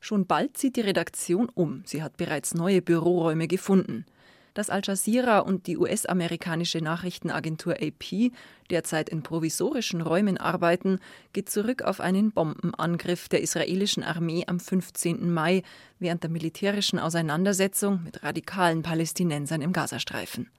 Schon 0.01 0.25
bald 0.25 0.57
zieht 0.57 0.75
die 0.75 0.81
Redaktion 0.81 1.49
um. 1.53 1.83
Sie 1.85 2.03
hat 2.03 2.17
bereits 2.17 2.53
neue 2.53 2.81
Büroräume 2.81 3.47
gefunden. 3.47 4.05
Dass 4.53 4.69
Al 4.69 4.81
Jazeera 4.83 5.39
und 5.39 5.67
die 5.67 5.77
US-amerikanische 5.77 6.79
Nachrichtenagentur 6.79 7.75
AP 7.81 8.31
derzeit 8.69 9.09
in 9.09 9.23
provisorischen 9.23 10.01
Räumen 10.01 10.37
arbeiten, 10.37 10.99
geht 11.33 11.49
zurück 11.49 11.81
auf 11.81 11.99
einen 11.99 12.31
Bombenangriff 12.31 13.29
der 13.29 13.41
israelischen 13.41 14.03
Armee 14.03 14.43
am 14.47 14.59
15. 14.59 15.31
Mai 15.31 15.63
während 15.99 16.23
der 16.23 16.29
militärischen 16.29 16.99
Auseinandersetzung 16.99 18.03
mit 18.03 18.23
radikalen 18.23 18.81
Palästinensern 18.81 19.61
im 19.61 19.73
Gazastreifen. 19.73 20.49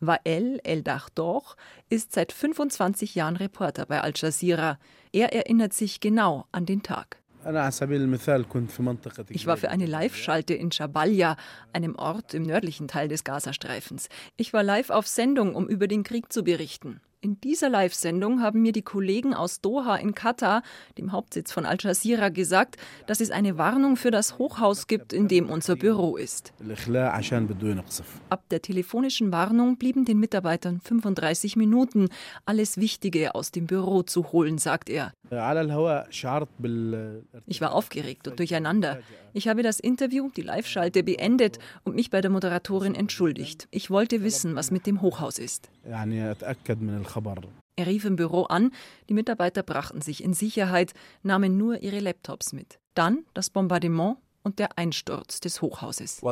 Wael 0.00 0.60
El-Dachdoch 0.62 1.56
ist 1.88 2.12
seit 2.12 2.32
25 2.32 3.14
Jahren 3.14 3.36
Reporter 3.36 3.86
bei 3.86 4.00
Al 4.00 4.12
Jazeera. 4.14 4.78
Er 5.12 5.32
erinnert 5.32 5.72
sich 5.72 6.00
genau 6.00 6.46
an 6.52 6.66
den 6.66 6.82
Tag. 6.82 7.17
Ich 9.30 9.46
war 9.46 9.56
für 9.56 9.70
eine 9.70 9.86
Live-Schalte 9.86 10.54
in 10.54 10.70
Jabalia, 10.70 11.36
einem 11.72 11.94
Ort 11.96 12.34
im 12.34 12.42
nördlichen 12.42 12.88
Teil 12.88 13.08
des 13.08 13.24
Gazastreifens. 13.24 14.08
Ich 14.36 14.52
war 14.52 14.62
live 14.62 14.90
auf 14.90 15.06
Sendung, 15.06 15.54
um 15.54 15.68
über 15.68 15.86
den 15.86 16.02
Krieg 16.02 16.32
zu 16.32 16.42
berichten. 16.42 17.00
In 17.20 17.40
dieser 17.40 17.68
Live-Sendung 17.68 18.42
haben 18.42 18.62
mir 18.62 18.70
die 18.70 18.82
Kollegen 18.82 19.34
aus 19.34 19.60
Doha 19.60 19.96
in 19.96 20.14
Katar, 20.14 20.62
dem 20.98 21.10
Hauptsitz 21.10 21.50
von 21.50 21.66
Al 21.66 21.76
Jazeera, 21.80 22.28
gesagt, 22.28 22.76
dass 23.08 23.20
es 23.20 23.32
eine 23.32 23.58
Warnung 23.58 23.96
für 23.96 24.12
das 24.12 24.38
Hochhaus 24.38 24.86
gibt, 24.86 25.12
in 25.12 25.26
dem 25.26 25.50
unser 25.50 25.74
Büro 25.74 26.16
ist. 26.16 26.52
Ab 28.30 28.44
der 28.50 28.62
telefonischen 28.62 29.32
Warnung 29.32 29.78
blieben 29.78 30.04
den 30.04 30.20
Mitarbeitern 30.20 30.80
35 30.80 31.56
Minuten, 31.56 32.08
alles 32.46 32.76
Wichtige 32.76 33.34
aus 33.34 33.50
dem 33.50 33.66
Büro 33.66 34.04
zu 34.04 34.30
holen, 34.30 34.58
sagt 34.58 34.88
er. 34.88 35.12
Ich 37.46 37.60
war 37.60 37.74
aufgeregt 37.74 38.28
und 38.28 38.38
durcheinander. 38.38 39.00
Ich 39.32 39.48
habe 39.48 39.62
das 39.62 39.80
Interview, 39.80 40.30
die 40.36 40.42
Live-Schalte 40.42 41.02
beendet 41.02 41.58
und 41.84 41.94
mich 41.94 42.10
bei 42.10 42.20
der 42.20 42.30
Moderatorin 42.30 42.94
entschuldigt. 42.94 43.68
Ich 43.70 43.90
wollte 43.90 44.22
wissen, 44.22 44.54
was 44.54 44.70
mit 44.70 44.86
dem 44.86 45.02
Hochhaus 45.02 45.38
ist. 45.38 45.70
Er 47.76 47.86
rief 47.86 48.04
im 48.04 48.16
Büro 48.16 48.42
an, 48.44 48.72
die 49.08 49.14
Mitarbeiter 49.14 49.62
brachten 49.62 50.00
sich 50.00 50.24
in 50.24 50.32
Sicherheit, 50.34 50.94
nahmen 51.22 51.56
nur 51.56 51.82
ihre 51.82 52.00
Laptops 52.00 52.52
mit. 52.52 52.80
Dann 52.94 53.24
das 53.34 53.50
Bombardement 53.50 54.16
und 54.48 54.58
der 54.58 54.78
Einsturz 54.78 55.40
des 55.40 55.60
Hochhauses. 55.60 56.22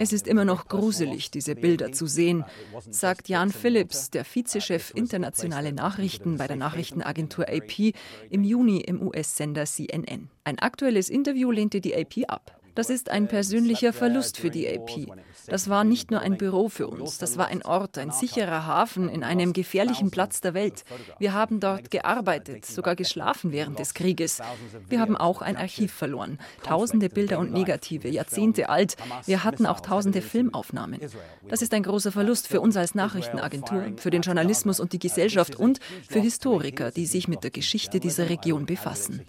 Es 0.00 0.12
ist 0.12 0.26
immer 0.26 0.44
noch 0.44 0.66
gruselig, 0.66 1.30
diese 1.30 1.54
Bilder 1.54 1.92
zu 1.92 2.06
sehen, 2.06 2.44
sagt 2.90 3.28
Jan 3.28 3.52
Phillips, 3.52 4.10
der 4.10 4.24
Vizechef 4.24 4.90
internationale 4.96 5.72
Nachrichten 5.72 6.38
bei 6.38 6.48
der 6.48 6.56
Nachrichtenagentur 6.56 7.48
AP, 7.48 7.94
im 8.30 8.42
Juni 8.42 8.78
im 8.80 9.00
US-Sender 9.00 9.64
CNN. 9.64 10.28
Ein 10.42 10.58
aktuelles 10.58 11.08
Interview 11.08 11.52
lehnte 11.52 11.80
die 11.80 11.94
AP 11.94 12.24
ab. 12.26 12.59
Das 12.74 12.90
ist 12.90 13.10
ein 13.10 13.28
persönlicher 13.28 13.92
Verlust 13.92 14.38
für 14.38 14.50
die 14.50 14.68
AP. 14.68 15.06
Das 15.46 15.68
war 15.68 15.84
nicht 15.84 16.10
nur 16.10 16.20
ein 16.20 16.36
Büro 16.36 16.68
für 16.68 16.86
uns, 16.86 17.18
das 17.18 17.36
war 17.36 17.48
ein 17.48 17.62
Ort, 17.62 17.98
ein 17.98 18.10
sicherer 18.10 18.66
Hafen 18.66 19.08
in 19.08 19.24
einem 19.24 19.52
gefährlichen 19.52 20.10
Platz 20.10 20.40
der 20.40 20.54
Welt. 20.54 20.84
Wir 21.18 21.32
haben 21.32 21.60
dort 21.60 21.90
gearbeitet, 21.90 22.66
sogar 22.66 22.94
geschlafen 22.94 23.52
während 23.52 23.78
des 23.78 23.94
Krieges. 23.94 24.40
Wir 24.88 25.00
haben 25.00 25.16
auch 25.16 25.42
ein 25.42 25.56
Archiv 25.56 25.92
verloren. 25.92 26.38
Tausende 26.62 27.08
Bilder 27.08 27.38
und 27.38 27.52
Negative, 27.52 28.08
Jahrzehnte 28.08 28.68
alt. 28.68 28.96
Wir 29.26 29.44
hatten 29.44 29.66
auch 29.66 29.80
tausende 29.80 30.22
Filmaufnahmen. 30.22 31.00
Das 31.48 31.62
ist 31.62 31.74
ein 31.74 31.82
großer 31.82 32.12
Verlust 32.12 32.46
für 32.46 32.60
uns 32.60 32.76
als 32.76 32.94
Nachrichtenagentur, 32.94 33.92
für 33.96 34.10
den 34.10 34.22
Journalismus 34.22 34.78
und 34.80 34.92
die 34.92 34.98
Gesellschaft 34.98 35.56
und 35.56 35.80
für 36.08 36.20
Historiker, 36.20 36.90
die 36.90 37.06
sich 37.06 37.28
mit 37.28 37.42
der 37.42 37.50
Geschichte 37.50 37.98
dieser 38.00 38.28
Region 38.28 38.66
befassen. 38.66 39.22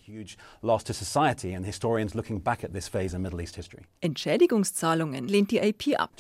Entschädigungszahlungen 4.02 5.28
lehnt 5.28 5.52
die 5.52 5.62
AP 5.62 6.00
ab. 6.00 6.12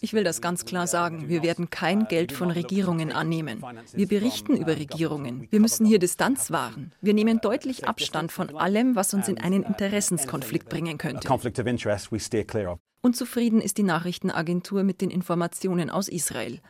Ich 0.00 0.12
will 0.12 0.24
das 0.24 0.40
ganz 0.40 0.64
klar 0.64 0.86
sagen. 0.86 1.28
Wir 1.28 1.42
werden 1.42 1.70
kein 1.70 2.06
Geld 2.08 2.32
von 2.32 2.50
Regierungen 2.50 3.12
annehmen. 3.12 3.62
Wir 3.92 4.08
berichten 4.08 4.56
über 4.56 4.76
Regierungen. 4.76 5.46
Wir 5.50 5.60
müssen 5.60 5.86
hier 5.86 5.98
Distanz 5.98 6.50
wahren. 6.50 6.92
Wir 7.00 7.14
nehmen 7.14 7.40
deutlich 7.40 7.86
Abstand 7.86 8.32
von 8.32 8.56
allem, 8.56 8.96
was 8.96 9.14
uns 9.14 9.28
in 9.28 9.38
einen 9.38 9.62
Interessenskonflikt 9.62 10.68
bringen 10.68 10.98
könnte. 10.98 11.28
Unzufrieden 13.04 13.60
ist 13.60 13.76
die 13.76 13.82
Nachrichtenagentur 13.82 14.82
mit 14.82 15.02
den 15.02 15.10
Informationen 15.10 15.90
aus 15.90 16.08
Israel. 16.08 16.60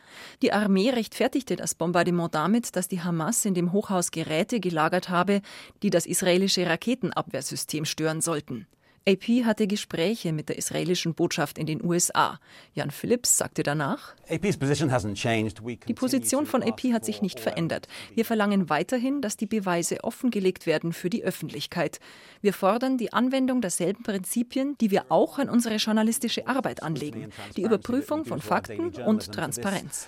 Die 0.41 0.51
Armee 0.51 0.89
rechtfertigte 0.89 1.55
das 1.55 1.75
Bombardement 1.75 2.35
damit, 2.35 2.75
dass 2.75 2.89
die 2.89 2.99
Hamas 2.99 3.45
in 3.45 3.53
dem 3.53 3.71
Hochhaus 3.71 4.11
Geräte 4.11 4.59
gelagert 4.59 5.07
habe, 5.07 5.41
die 5.81 5.91
das 5.91 6.05
israelische 6.05 6.65
Raketenabwehrsystem 6.65 7.85
stören 7.85 8.19
sollten. 8.19 8.67
AP 9.07 9.45
hatte 9.45 9.67
Gespräche 9.67 10.33
mit 10.33 10.49
der 10.49 10.57
israelischen 10.57 11.13
Botschaft 11.13 11.59
in 11.59 11.67
den 11.67 11.83
USA. 11.83 12.39
Jan 12.73 12.89
Phillips 12.89 13.37
sagte 13.37 13.61
danach, 13.61 14.15
die 14.27 15.93
Position 15.93 16.47
von 16.47 16.63
AP 16.63 16.91
hat 16.91 17.05
sich 17.05 17.21
nicht 17.21 17.39
verändert. 17.39 17.87
Wir 18.15 18.25
verlangen 18.25 18.67
weiterhin, 18.69 19.21
dass 19.21 19.37
die 19.37 19.45
Beweise 19.45 20.03
offengelegt 20.03 20.65
werden 20.65 20.91
für 20.91 21.11
die 21.11 21.23
Öffentlichkeit. 21.23 21.99
Wir 22.41 22.51
fordern 22.51 22.97
die 22.97 23.13
Anwendung 23.13 23.61
derselben 23.61 24.01
Prinzipien, 24.01 24.75
die 24.81 24.89
wir 24.89 25.05
auch 25.09 25.37
an 25.37 25.49
unsere 25.49 25.75
journalistische 25.75 26.47
Arbeit 26.47 26.81
anlegen, 26.81 27.29
die 27.55 27.61
Überprüfung 27.61 28.25
von 28.25 28.41
Fakten 28.41 28.89
und 29.05 29.31
Transparenz. 29.31 30.07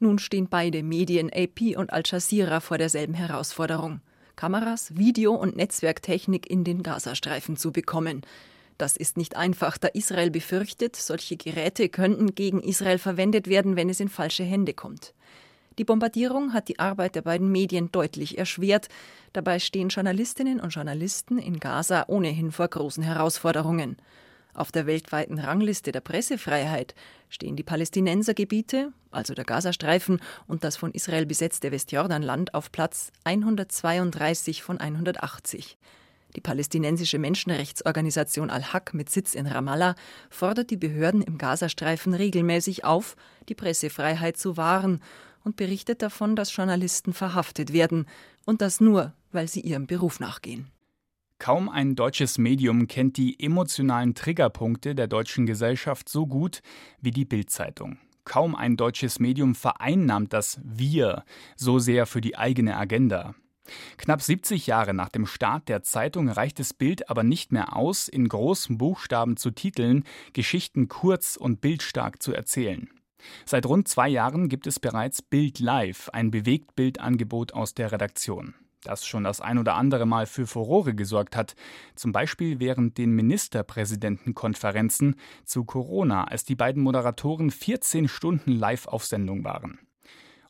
Nun 0.00 0.18
stehen 0.18 0.48
beide 0.48 0.82
Medien, 0.82 1.30
AP 1.32 1.76
und 1.76 1.92
Al 1.92 2.02
Jazeera, 2.04 2.58
vor 2.58 2.78
derselben 2.78 3.14
Herausforderung. 3.14 4.00
Kameras, 4.36 4.96
Video- 4.96 5.34
und 5.34 5.56
Netzwerktechnik 5.56 6.50
in 6.50 6.64
den 6.64 6.82
Gazastreifen 6.82 7.56
zu 7.56 7.72
bekommen. 7.72 8.22
Das 8.78 8.96
ist 8.96 9.16
nicht 9.16 9.36
einfach, 9.36 9.78
da 9.78 9.88
Israel 9.88 10.30
befürchtet, 10.30 10.96
solche 10.96 11.36
Geräte 11.36 11.88
könnten 11.88 12.34
gegen 12.34 12.60
Israel 12.60 12.98
verwendet 12.98 13.46
werden, 13.48 13.76
wenn 13.76 13.88
es 13.88 14.00
in 14.00 14.08
falsche 14.08 14.42
Hände 14.42 14.74
kommt. 14.74 15.14
Die 15.78 15.84
Bombardierung 15.84 16.52
hat 16.52 16.68
die 16.68 16.78
Arbeit 16.78 17.14
der 17.16 17.22
beiden 17.22 17.50
Medien 17.50 17.90
deutlich 17.90 18.38
erschwert. 18.38 18.88
Dabei 19.32 19.58
stehen 19.58 19.88
Journalistinnen 19.88 20.60
und 20.60 20.70
Journalisten 20.70 21.38
in 21.38 21.58
Gaza 21.58 22.04
ohnehin 22.06 22.52
vor 22.52 22.68
großen 22.68 23.02
Herausforderungen. 23.02 23.96
Auf 24.54 24.70
der 24.70 24.86
weltweiten 24.86 25.40
Rangliste 25.40 25.90
der 25.90 26.00
Pressefreiheit 26.00 26.94
stehen 27.28 27.56
die 27.56 27.64
Palästinensergebiete, 27.64 28.92
also 29.10 29.34
der 29.34 29.44
Gazastreifen 29.44 30.20
und 30.46 30.62
das 30.62 30.76
von 30.76 30.92
Israel 30.92 31.26
besetzte 31.26 31.72
Westjordanland 31.72 32.54
auf 32.54 32.70
Platz 32.70 33.10
132 33.24 34.62
von 34.62 34.78
180. 34.78 35.76
Die 36.36 36.40
palästinensische 36.40 37.18
Menschenrechtsorganisation 37.18 38.50
Al-Haq 38.50 38.94
mit 38.94 39.10
Sitz 39.10 39.34
in 39.34 39.46
Ramallah 39.46 39.94
fordert 40.30 40.70
die 40.70 40.76
Behörden 40.76 41.22
im 41.22 41.36
Gazastreifen 41.38 42.14
regelmäßig 42.14 42.84
auf, 42.84 43.16
die 43.48 43.54
Pressefreiheit 43.54 44.36
zu 44.36 44.56
wahren 44.56 45.00
und 45.44 45.56
berichtet 45.56 46.02
davon, 46.02 46.36
dass 46.36 46.54
Journalisten 46.54 47.12
verhaftet 47.12 47.72
werden 47.72 48.06
und 48.46 48.62
das 48.62 48.80
nur, 48.80 49.12
weil 49.32 49.48
sie 49.48 49.60
ihrem 49.60 49.86
Beruf 49.86 50.20
nachgehen. 50.20 50.70
Kaum 51.44 51.68
ein 51.68 51.94
deutsches 51.94 52.38
Medium 52.38 52.86
kennt 52.86 53.18
die 53.18 53.38
emotionalen 53.38 54.14
Triggerpunkte 54.14 54.94
der 54.94 55.08
deutschen 55.08 55.44
Gesellschaft 55.44 56.08
so 56.08 56.26
gut 56.26 56.62
wie 57.02 57.10
die 57.10 57.26
Bild-Zeitung. 57.26 57.98
Kaum 58.24 58.54
ein 58.54 58.78
deutsches 58.78 59.18
Medium 59.18 59.54
vereinnahmt 59.54 60.32
das 60.32 60.58
Wir 60.64 61.22
so 61.54 61.78
sehr 61.78 62.06
für 62.06 62.22
die 62.22 62.38
eigene 62.38 62.78
Agenda. 62.78 63.34
Knapp 63.98 64.22
70 64.22 64.66
Jahre 64.66 64.94
nach 64.94 65.10
dem 65.10 65.26
Start 65.26 65.68
der 65.68 65.82
Zeitung 65.82 66.30
reicht 66.30 66.60
das 66.60 66.72
Bild 66.72 67.10
aber 67.10 67.24
nicht 67.24 67.52
mehr 67.52 67.76
aus, 67.76 68.08
in 68.08 68.26
großen 68.26 68.78
Buchstaben 68.78 69.36
zu 69.36 69.50
titeln, 69.50 70.04
Geschichten 70.32 70.88
kurz 70.88 71.36
und 71.36 71.60
bildstark 71.60 72.22
zu 72.22 72.32
erzählen. 72.32 72.88
Seit 73.44 73.66
rund 73.66 73.86
zwei 73.86 74.08
Jahren 74.08 74.48
gibt 74.48 74.66
es 74.66 74.80
bereits 74.80 75.20
Bild 75.20 75.58
Live, 75.58 76.08
ein 76.08 76.30
Bewegtbildangebot 76.30 77.52
aus 77.52 77.74
der 77.74 77.92
Redaktion 77.92 78.54
das 78.84 79.04
schon 79.04 79.24
das 79.24 79.40
ein 79.40 79.58
oder 79.58 79.74
andere 79.74 80.06
Mal 80.06 80.26
für 80.26 80.46
Furore 80.46 80.94
gesorgt 80.94 81.36
hat, 81.36 81.54
zum 81.94 82.12
Beispiel 82.12 82.60
während 82.60 82.98
den 82.98 83.12
Ministerpräsidentenkonferenzen 83.12 85.16
zu 85.44 85.64
Corona, 85.64 86.24
als 86.24 86.44
die 86.44 86.54
beiden 86.54 86.82
Moderatoren 86.82 87.50
14 87.50 88.08
Stunden 88.08 88.52
live 88.52 88.86
auf 88.86 89.04
Sendung 89.04 89.44
waren. 89.44 89.78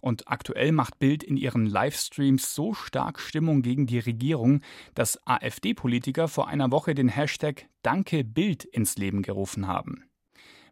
Und 0.01 0.29
aktuell 0.29 0.73
macht 0.73 0.99
Bild 0.99 1.25
in 1.25 1.39
ihren 1.39 1.65
Livestreams 1.65 2.55
so 2.55 2.75
stark 2.75 3.19
Stimmung 3.19 3.63
gegen 3.63 3.87
die 3.87 4.01
Regierung, 4.01 4.61
dass 4.95 5.19
AfD-Politiker 5.27 6.29
vor 6.29 6.49
einer 6.49 6.71
Woche 6.71 6.95
den 6.95 7.09
Hashtag 7.09 7.67
Danke 7.81 8.23
Bild 8.23 8.65
ins 8.65 8.99
Leben 8.99 9.23
gerufen 9.23 9.67
haben. 9.67 10.05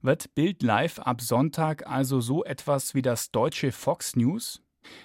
Wird 0.02 0.34
Bild 0.34 0.62
Live 0.62 0.98
ab 0.98 1.20
Sonntag 1.20 1.86
also 1.86 2.20
so 2.20 2.44
etwas 2.44 2.94
wie 2.94 3.02
das 3.02 3.30
deutsche 3.30 3.72
Fox 3.72 4.16
News? 4.16 4.61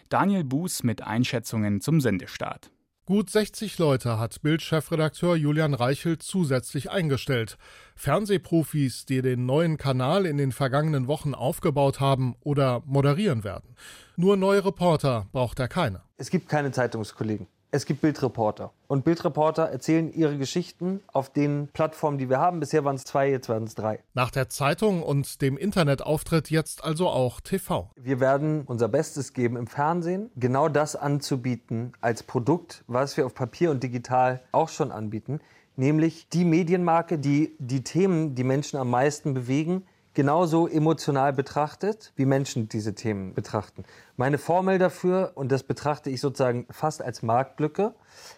Daniel 0.10 0.44
Buß 0.44 0.84
mit 0.84 1.02
Einschätzungen 1.02 1.82
zum 1.82 2.02
Sendestart. 2.02 2.72
Gut 3.06 3.30
60 3.30 3.78
Leute 3.78 4.20
hat 4.20 4.42
Bildchefredakteur 4.42 5.38
Julian 5.38 5.74
Reichelt 5.74 6.22
zusätzlich 6.22 6.92
eingestellt. 6.92 7.58
Fernsehprofis, 7.96 9.06
die 9.06 9.22
den 9.22 9.46
neuen 9.46 9.78
Kanal 9.78 10.26
in 10.26 10.36
den 10.36 10.52
vergangenen 10.52 11.08
Wochen 11.08 11.34
aufgebaut 11.34 12.02
haben 12.02 12.36
oder 12.42 12.84
moderieren 12.86 13.46
werden. 13.46 13.78
Nur 14.18 14.36
neue 14.36 14.66
Reporter 14.66 15.28
braucht 15.32 15.60
er 15.60 15.70
keine. 15.70 16.02
Es 16.18 16.30
gibt 16.30 16.50
keine 16.50 16.72
Zeitungskollegen. 16.72 17.48
Es 17.70 17.86
gibt 17.86 18.00
Bildreporter. 18.00 18.72
Und 18.88 19.04
Bildreporter 19.04 19.64
erzählen 19.64 20.14
ihre 20.14 20.38
Geschichten 20.38 21.02
auf 21.12 21.30
den 21.30 21.68
Plattformen, 21.74 22.18
die 22.18 22.30
wir 22.30 22.40
haben. 22.40 22.62
Bisher 22.62 22.86
waren 22.86 22.96
es 22.96 23.04
zwei, 23.04 23.30
jetzt 23.30 23.50
werden 23.50 23.66
es 23.66 23.76
drei. 23.76 24.00
Nach 24.14 24.32
der 24.32 24.48
Zeitung 24.48 25.04
und 25.04 25.42
dem 25.42 25.58
Internetauftritt 25.58 26.50
jetzt 26.50 26.86
also 26.86 27.10
auch 27.10 27.42
TV. 27.42 27.92
Wir 27.98 28.22
werden 28.22 28.64
unser 28.66 28.88
Bestes 28.88 29.34
geben 29.34 29.58
im 29.58 29.68
Fernsehen, 29.68 30.32
genau 30.38 30.70
das 30.70 30.96
anzubieten 30.96 31.92
als 32.00 32.24
Produkt, 32.24 32.86
was 32.88 33.18
wir 33.18 33.26
auf 33.26 33.34
Papier 33.34 33.70
und 33.72 33.84
digital 33.84 34.42
auch 34.54 34.70
schon 34.70 34.94
anbieten. 34.94 35.42
Nämlich 35.76 36.30
die 36.30 36.46
Medienmarke, 36.46 37.20
die 37.20 37.54
die 37.60 37.84
Themen, 37.84 38.34
die 38.34 38.46
Menschen 38.46 38.80
am 38.80 38.90
meisten 38.90 39.34
bewegen, 39.34 39.84
genauso 40.18 40.68
emotional 40.68 41.32
betrachtet, 41.32 42.12
wie 42.16 42.26
Menschen 42.26 42.68
diese 42.68 42.96
Themen 42.96 43.36
betrachten. 43.36 43.84
Meine 44.16 44.40
Formel 44.40 44.80
dafür, 44.80 45.34
und 45.36 45.52
das 45.52 45.62
betrachte 45.62 46.10
ich 46.10 46.22
sozusagen 46.22 46.66
fast 46.72 47.04
als 47.04 47.22
Marktlücke, 47.22 47.94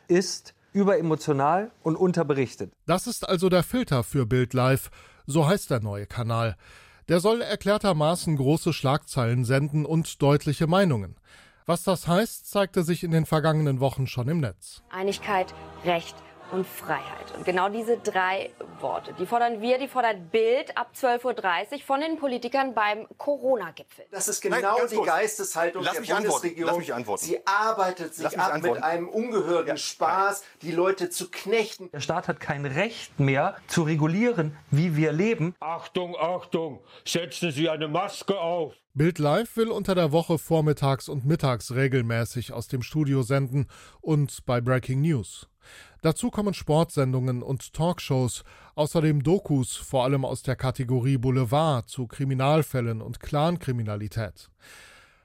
ist 0.10 0.54
überemotional 0.74 1.72
und 1.82 1.96
unterberichtet. 1.96 2.74
Das 2.86 3.08
ist 3.08 3.28
also 3.30 3.48
der 3.48 3.64
Filter 3.64 4.04
für 4.04 4.26
Bild 4.26 4.54
Live, 4.54 4.92
so 5.26 5.48
heißt 5.48 5.70
der 5.70 5.80
neue 5.80 6.06
Kanal. 6.06 6.58
Der 7.08 7.22
soll 7.22 7.42
erklärtermaßen 7.42 8.36
große 8.36 8.74
Schlagzeilen 8.74 9.46
senden 9.46 9.86
und 9.86 10.22
deutliche 10.22 10.68
Meinungen. 10.68 11.16
Was 11.66 11.84
das 11.84 12.10
heißt, 12.10 12.52
zeigte 12.52 12.84
sich 12.84 13.06
in 13.06 13.12
den 13.12 13.26
vergangenen 13.26 13.80
Wochen 13.80 14.06
schon 14.06 14.28
im 14.28 14.42
Netz. 14.42 14.84
Einigkeit, 14.90 15.54
Recht, 15.86 16.16
und 16.52 16.66
Freiheit. 16.66 17.36
Und 17.36 17.46
genau 17.46 17.70
diese 17.70 17.98
drei 17.98 18.52
Worte, 18.80 19.14
die 19.18 19.26
fordern 19.26 19.62
wir, 19.62 19.78
die 19.78 19.88
fordert 19.88 20.32
Bild 20.32 20.78
ab 20.78 20.92
12.30 21.00 21.74
Uhr 21.74 21.80
von 21.86 22.02
den 22.02 22.18
Politikern 22.18 22.74
beim 22.74 23.08
Corona-Gipfel. 23.18 24.06
Das 24.12 24.28
ist 24.28 24.42
genau 24.42 24.60
Nein, 24.60 24.88
die 24.92 25.02
Geisteshaltung 25.06 25.84
Lass 25.84 26.02
der 26.02 26.16
Bundesregierung. 26.16 26.72
Lass 26.72 26.78
mich 26.78 26.94
antworten. 26.94 27.26
Sie 27.26 27.46
arbeitet 27.46 28.16
sich 28.16 28.40
ab 28.40 28.54
antworten. 28.54 28.76
mit 28.76 28.84
einem 28.84 29.10
ungehörigen 29.10 29.70
ja. 29.70 29.78
Spaß, 29.78 30.44
die 30.62 30.72
Leute 30.72 31.10
zu 31.10 31.30
knechten. 31.30 31.90
Der 31.92 32.00
Staat 32.00 32.28
hat 32.28 32.40
kein 32.40 32.66
Recht 32.66 33.20
mehr 33.20 33.56
zu 33.68 33.84
regulieren, 33.84 34.58
wie 34.72 34.96
wir 34.96 35.12
leben. 35.12 35.56
Achtung, 35.60 36.16
Achtung, 36.18 36.82
setzen 37.06 37.52
Sie 37.52 37.70
eine 37.70 37.88
Maske 37.88 38.40
auf. 38.40 38.74
Bild 38.96 39.20
Live 39.20 39.56
will 39.56 39.70
unter 39.70 39.96
der 39.96 40.12
Woche 40.12 40.38
vormittags 40.38 41.08
und 41.10 41.26
mittags 41.26 41.74
regelmäßig 41.74 42.52
aus 42.52 42.68
dem 42.68 42.82
Studio 42.82 43.22
senden 43.22 43.68
und 44.02 44.46
bei 44.46 44.60
Breaking 44.62 45.02
News. 45.02 45.48
Dazu 46.02 46.32
kommen 46.32 46.54
Sportsendungen 46.54 47.44
und 47.44 47.74
Talkshows, 47.74 48.44
außerdem 48.76 49.22
Dokus, 49.22 49.76
vor 49.76 50.06
allem 50.06 50.24
aus 50.24 50.44
der 50.44 50.56
Kategorie 50.56 51.18
Boulevard 51.18 51.90
zu 51.90 52.08
Kriminalfällen 52.08 53.02
und 53.02 53.20
Clankriminalität. 53.20 54.50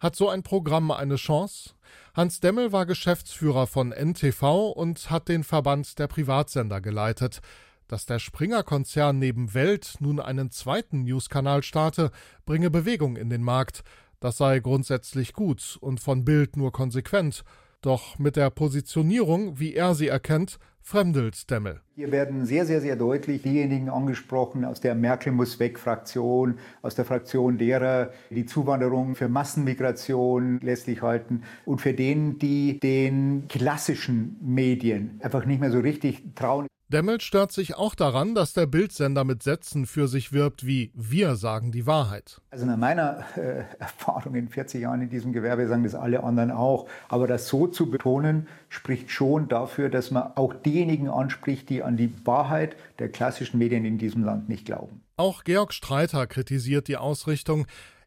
Hat 0.00 0.16
so 0.16 0.28
ein 0.28 0.42
Programm 0.42 0.90
eine 0.90 1.16
Chance? 1.16 1.70
Hans 2.14 2.40
Demmel 2.40 2.72
war 2.72 2.87
Geschäftsführer 2.87 3.66
von 3.66 3.90
NTV 3.90 4.70
und 4.70 5.11
hat 5.11 5.28
den 5.28 5.44
Verband 5.44 5.98
der 5.98 6.09
Privatsender 6.09 6.80
geleitet. 6.80 7.40
Dass 7.87 8.04
der 8.04 8.18
Springer-Konzern 8.18 9.18
neben 9.18 9.54
Welt 9.54 9.94
nun 10.00 10.18
einen 10.18 10.50
zweiten 10.50 11.04
Newskanal 11.04 11.62
starte, 11.62 12.11
bringe 12.46 12.70
Bewegung 12.70 13.16
in 13.16 13.30
den 13.30 13.42
Markt. 13.42 13.85
Das 14.20 14.38
sei 14.38 14.59
grundsätzlich 14.59 15.33
gut 15.33 15.78
und 15.80 16.00
von 16.00 16.24
Bild 16.24 16.57
nur 16.57 16.72
konsequent 16.72 17.44
doch 17.85 18.18
mit 18.18 18.37
der 18.37 18.51
Positionierung, 18.51 19.59
wie 19.59 19.75
er 19.75 19.94
sie 19.94 20.09
erkennt, 20.09 20.59
fremdelt 20.81 21.51
Demmel. 21.51 21.81
Hier 21.97 22.12
werden 22.12 22.44
sehr, 22.44 22.66
sehr, 22.66 22.81
sehr 22.81 22.97
deutlich 22.97 23.42
diejenigen 23.42 23.88
angesprochen 23.88 24.64
aus 24.64 24.81
der 24.81 24.94
Merkel 24.94 25.33
muss 25.33 25.59
weg 25.59 25.79
Fraktion, 25.79 26.59
aus 26.83 26.94
der 26.94 27.07
Fraktion 27.07 27.57
derer, 27.57 28.11
die 28.31 28.44
Zuwanderung 28.44 29.14
für 29.14 29.29
Massenmigration 29.29 30.61
letztlich 30.61 31.01
halten 31.01 31.42
und 31.64 31.81
für 31.81 31.94
denen, 31.94 32.38
die 32.38 32.81
den 32.81 33.49
klassischen 33.49 34.37
Medien 34.42 35.18
einfach 35.23 35.47
nicht 35.47 35.61
mehr 35.61 35.70
so 35.70 35.81
richtig 35.81 36.35
trauen. 36.35 36.66
Demmel 36.88 37.20
stört 37.20 37.51
sich 37.51 37.77
auch 37.77 37.94
daran, 37.94 38.35
dass 38.35 38.53
der 38.53 38.66
Bildsender 38.66 39.25
mit 39.25 39.42
Sätzen 39.42 39.87
für 39.87 40.07
sich 40.07 40.33
wirbt 40.33 40.66
wie 40.66 40.92
Wir 40.94 41.35
sagen 41.37 41.73
die 41.73 41.87
Wahrheit. 41.87 42.42
Also 42.51 42.66
nach 42.66 42.77
meiner 42.77 43.25
äh, 43.37 43.64
Erfahrung 43.79 44.35
in 44.35 44.49
40 44.49 44.83
Jahren 44.83 45.01
in 45.01 45.09
diesem 45.09 45.33
Gewerbe 45.33 45.66
sagen 45.66 45.83
das 45.83 45.94
alle 45.94 46.23
anderen 46.23 46.51
auch. 46.51 46.87
Aber 47.09 47.27
das 47.27 47.49
so 47.49 47.66
zu 47.66 47.90
betonen, 47.90 48.49
spricht 48.68 49.11
schon 49.11 49.49
dafür, 49.49 49.88
dass 49.88 50.11
man 50.11 50.33
auch 50.35 50.53
diejenigen 50.53 51.09
anspricht, 51.09 51.70
die 51.70 51.83
an 51.83 51.97
die 51.97 52.12
Wahrheit 52.27 52.77
der 52.99 53.09
klassischen 53.09 53.59
Medien 53.59 53.87
in 53.87 53.97
diesem 53.97 54.23
Land 54.23 54.51
nicht 54.51 54.66
glauben. 54.66 55.01
Auch 55.16 55.44
Georg 55.44 55.73
Streiter 55.73 56.27
kritisiert 56.27 56.88
die 56.88 56.99
Ausrichtung. 56.99 57.66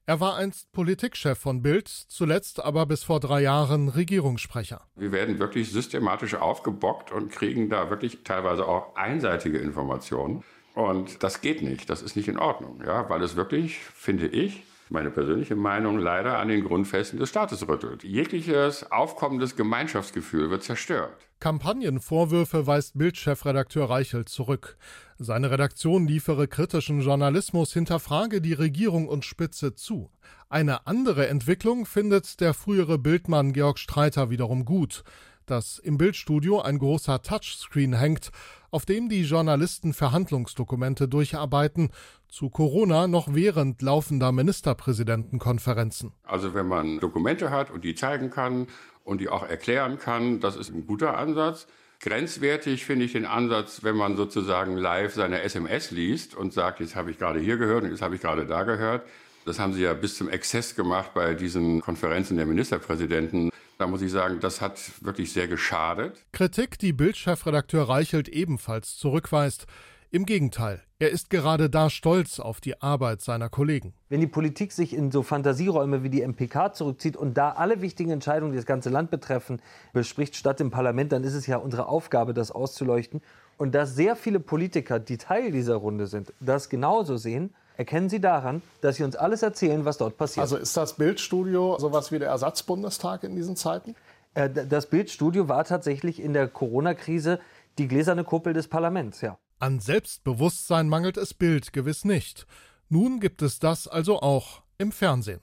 Er 0.09 0.21
war 0.21 0.37
einst 0.37 0.71
Politikchef 0.71 1.37
von 1.37 1.61
Bild, 1.61 1.89
zuletzt 1.89 2.63
aber 2.63 2.85
bis 2.85 3.03
vor 3.03 3.19
drei 3.19 3.41
Jahren 3.41 3.89
Regierungssprecher. 3.89 4.79
Wir 4.95 5.11
werden 5.11 5.37
wirklich 5.37 5.69
systematisch 5.69 6.33
aufgebockt 6.33 7.11
und 7.11 7.29
kriegen 7.29 7.69
da 7.69 7.89
wirklich 7.89 8.23
teilweise 8.23 8.65
auch 8.65 8.95
einseitige 8.95 9.57
Informationen. 9.57 10.45
Und 10.75 11.23
das 11.23 11.41
geht 11.41 11.61
nicht, 11.61 11.89
das 11.89 12.01
ist 12.01 12.15
nicht 12.15 12.29
in 12.29 12.39
Ordnung, 12.39 12.81
ja, 12.85 13.09
weil 13.09 13.21
es 13.21 13.35
wirklich, 13.35 13.79
finde 13.79 14.27
ich, 14.27 14.63
meine 14.91 15.11
persönliche 15.11 15.55
Meinung, 15.55 15.97
leider 15.97 16.37
an 16.37 16.47
den 16.47 16.63
Grundfesten 16.63 17.19
des 17.19 17.29
Staates 17.29 17.67
rüttelt. 17.67 18.03
Jegliches 18.03 18.91
aufkommendes 18.91 19.55
Gemeinschaftsgefühl 19.55 20.49
wird 20.49 20.63
zerstört. 20.63 21.27
Kampagnenvorwürfe 21.39 22.65
weist 22.65 22.97
Bildchefredakteur 22.97 23.89
Reichelt 23.89 24.29
zurück. 24.29 24.77
Seine 25.19 25.51
Redaktion 25.51 26.07
liefere 26.07 26.47
kritischen 26.47 27.01
Journalismus, 27.01 27.73
hinterfrage 27.73 28.41
die 28.41 28.53
Regierung 28.53 29.07
und 29.07 29.25
spitze 29.25 29.75
zu. 29.75 30.09
Eine 30.49 30.87
andere 30.87 31.27
Entwicklung 31.27 31.85
findet 31.85 32.39
der 32.39 32.53
frühere 32.53 32.97
Bildmann 32.97 33.53
Georg 33.53 33.79
Streiter 33.79 34.29
wiederum 34.29 34.65
gut 34.65 35.03
dass 35.49 35.79
im 35.79 35.97
Bildstudio 35.97 36.61
ein 36.61 36.77
großer 36.79 37.21
Touchscreen 37.21 37.93
hängt, 37.93 38.29
auf 38.71 38.85
dem 38.85 39.09
die 39.09 39.23
Journalisten 39.23 39.93
Verhandlungsdokumente 39.93 41.07
durcharbeiten, 41.07 41.89
zu 42.27 42.49
Corona 42.49 43.07
noch 43.07 43.33
während 43.33 43.81
laufender 43.81 44.31
Ministerpräsidentenkonferenzen. 44.31 46.13
Also 46.23 46.53
wenn 46.53 46.67
man 46.67 46.99
Dokumente 46.99 47.49
hat 47.49 47.71
und 47.71 47.83
die 47.83 47.95
zeigen 47.95 48.29
kann 48.29 48.67
und 49.03 49.21
die 49.21 49.29
auch 49.29 49.47
erklären 49.47 49.97
kann, 49.97 50.39
das 50.39 50.55
ist 50.55 50.69
ein 50.69 50.85
guter 50.85 51.17
Ansatz. 51.17 51.67
Grenzwertig 51.99 52.85
finde 52.85 53.05
ich 53.05 53.13
den 53.13 53.25
Ansatz, 53.25 53.83
wenn 53.83 53.95
man 53.95 54.17
sozusagen 54.17 54.77
live 54.77 55.13
seine 55.15 55.41
SMS 55.41 55.89
liest 55.89 56.35
und 56.35 56.53
sagt, 56.53 56.79
jetzt 56.79 56.95
habe 56.95 57.09
ich 57.09 57.17
gerade 57.17 57.39
hier 57.39 57.57
gehört 57.57 57.83
und 57.83 57.89
jetzt 57.89 58.01
habe 58.01 58.15
ich 58.15 58.21
gerade 58.21 58.45
da 58.45 58.63
gehört. 58.63 59.03
Das 59.45 59.59
haben 59.59 59.73
sie 59.73 59.81
ja 59.81 59.93
bis 59.93 60.17
zum 60.17 60.29
Exzess 60.29 60.75
gemacht 60.75 61.11
bei 61.13 61.33
diesen 61.33 61.81
Konferenzen 61.81 62.35
der 62.35 62.45
Ministerpräsidenten. 62.45 63.49
Da 63.77 63.85
muss 63.85 64.01
ich 64.01 64.11
sagen, 64.11 64.39
das 64.39 64.59
hat 64.59 64.79
wirklich 65.01 65.31
sehr 65.31 65.47
geschadet. 65.47 66.25
Kritik, 66.31 66.79
die 66.79 66.93
Bildchefredakteur 66.93 67.87
Reichelt 67.87 68.27
ebenfalls 68.27 68.97
zurückweist. 68.97 69.67
Im 70.09 70.25
Gegenteil, 70.25 70.81
er 70.99 71.11
ist 71.11 71.29
gerade 71.29 71.69
da 71.69 71.89
stolz 71.89 72.39
auf 72.39 72.59
die 72.59 72.81
Arbeit 72.81 73.21
seiner 73.21 73.49
Kollegen. 73.49 73.93
Wenn 74.09 74.21
die 74.21 74.27
Politik 74.27 74.71
sich 74.71 74.95
in 74.95 75.11
so 75.11 75.21
Fantasieräume 75.21 76.01
wie 76.01 76.09
die 76.09 76.21
MPK 76.21 76.73
zurückzieht 76.73 77.17
und 77.17 77.37
da 77.37 77.51
alle 77.51 77.81
wichtigen 77.81 78.09
Entscheidungen, 78.09 78.53
die 78.53 78.57
das 78.57 78.65
ganze 78.65 78.89
Land 78.89 79.11
betreffen, 79.11 79.61
bespricht 79.93 80.35
statt 80.35 80.59
im 80.59 80.71
Parlament, 80.71 81.11
dann 81.11 81.23
ist 81.23 81.33
es 81.33 81.45
ja 81.45 81.57
unsere 81.57 81.87
Aufgabe, 81.87 82.33
das 82.33 82.51
auszuleuchten. 82.51 83.21
Und 83.57 83.75
dass 83.75 83.95
sehr 83.95 84.15
viele 84.15 84.39
Politiker, 84.39 84.99
die 84.99 85.17
Teil 85.17 85.51
dieser 85.51 85.75
Runde 85.75 86.07
sind, 86.07 86.33
das 86.39 86.69
genauso 86.69 87.17
sehen, 87.17 87.53
erkennen 87.77 88.09
Sie 88.09 88.19
daran, 88.19 88.61
dass 88.81 88.97
Sie 88.97 89.03
uns 89.03 89.15
alles 89.15 89.41
erzählen, 89.41 89.85
was 89.85 89.97
dort 89.97 90.17
passiert. 90.17 90.41
Also 90.41 90.57
ist 90.57 90.75
das 90.75 90.97
Bildstudio 90.97 91.77
sowas 91.79 92.11
wie 92.11 92.19
der 92.19 92.29
Ersatzbundestag 92.29 93.23
in 93.23 93.35
diesen 93.35 93.55
Zeiten? 93.55 93.95
Äh, 94.33 94.49
das 94.49 94.87
Bildstudio 94.87 95.47
war 95.47 95.63
tatsächlich 95.63 96.19
in 96.21 96.33
der 96.33 96.47
Corona-Krise 96.47 97.39
die 97.77 97.87
gläserne 97.87 98.23
Kuppel 98.23 98.53
des 98.53 98.67
Parlaments, 98.67 99.21
ja. 99.21 99.37
An 99.59 99.79
Selbstbewusstsein 99.79 100.87
mangelt 100.87 101.17
es 101.17 101.33
Bild 101.33 101.73
gewiss 101.73 102.05
nicht. 102.05 102.45
Nun 102.89 103.19
gibt 103.19 103.41
es 103.41 103.59
das 103.59 103.87
also 103.87 104.21
auch 104.21 104.61
im 104.77 104.91
Fernsehen. 104.91 105.41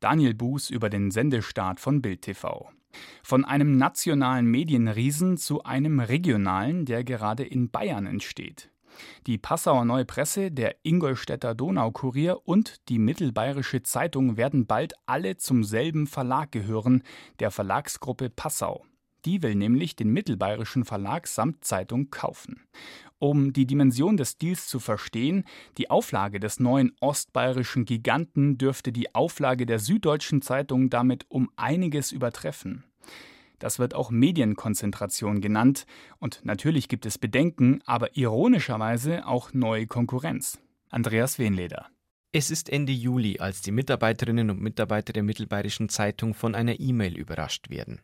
Daniel 0.00 0.34
Buß 0.34 0.70
über 0.70 0.88
den 0.88 1.10
Sendestart 1.10 1.80
von 1.80 2.00
Bild 2.00 2.22
TV. 2.22 2.70
Von 3.22 3.44
einem 3.44 3.76
nationalen 3.76 4.46
Medienriesen 4.46 5.36
zu 5.36 5.62
einem 5.64 6.00
regionalen, 6.00 6.86
der 6.86 7.04
gerade 7.04 7.44
in 7.44 7.70
Bayern 7.70 8.06
entsteht. 8.06 8.69
Die 9.26 9.38
Passauer 9.38 9.84
Neue 9.84 10.04
Presse, 10.04 10.50
der 10.50 10.76
Ingolstädter 10.82 11.54
Donaukurier 11.54 12.46
und 12.46 12.88
die 12.88 12.98
Mittelbayerische 12.98 13.82
Zeitung 13.82 14.36
werden 14.36 14.66
bald 14.66 14.94
alle 15.06 15.36
zum 15.36 15.64
selben 15.64 16.06
Verlag 16.06 16.52
gehören, 16.52 17.02
der 17.38 17.50
Verlagsgruppe 17.50 18.30
Passau. 18.30 18.84
Die 19.24 19.42
will 19.42 19.54
nämlich 19.54 19.96
den 19.96 20.10
Mittelbayerischen 20.10 20.84
Verlag 20.84 21.26
samt 21.26 21.64
Zeitung 21.64 22.10
kaufen. 22.10 22.62
Um 23.18 23.52
die 23.52 23.66
Dimension 23.66 24.16
des 24.16 24.38
Deals 24.38 24.66
zu 24.66 24.80
verstehen, 24.80 25.44
die 25.76 25.90
Auflage 25.90 26.40
des 26.40 26.58
neuen 26.58 26.92
ostbayerischen 27.00 27.84
Giganten 27.84 28.56
dürfte 28.56 28.92
die 28.92 29.14
Auflage 29.14 29.66
der 29.66 29.78
Süddeutschen 29.78 30.40
Zeitung 30.40 30.88
damit 30.88 31.26
um 31.28 31.50
einiges 31.56 32.12
übertreffen. 32.12 32.84
Das 33.60 33.78
wird 33.78 33.94
auch 33.94 34.10
Medienkonzentration 34.10 35.40
genannt. 35.40 35.86
Und 36.18 36.40
natürlich 36.44 36.88
gibt 36.88 37.06
es 37.06 37.18
Bedenken, 37.18 37.80
aber 37.86 38.16
ironischerweise 38.16 39.26
auch 39.26 39.52
neue 39.52 39.86
Konkurrenz. 39.86 40.58
Andreas 40.88 41.38
Wehnleder. 41.38 41.86
Es 42.32 42.50
ist 42.50 42.68
Ende 42.68 42.92
Juli, 42.92 43.38
als 43.38 43.60
die 43.60 43.70
Mitarbeiterinnen 43.70 44.50
und 44.50 44.60
Mitarbeiter 44.60 45.12
der 45.12 45.22
Mittelbayerischen 45.22 45.88
Zeitung 45.88 46.34
von 46.34 46.54
einer 46.54 46.80
E-Mail 46.80 47.16
überrascht 47.16 47.70
werden. 47.70 48.00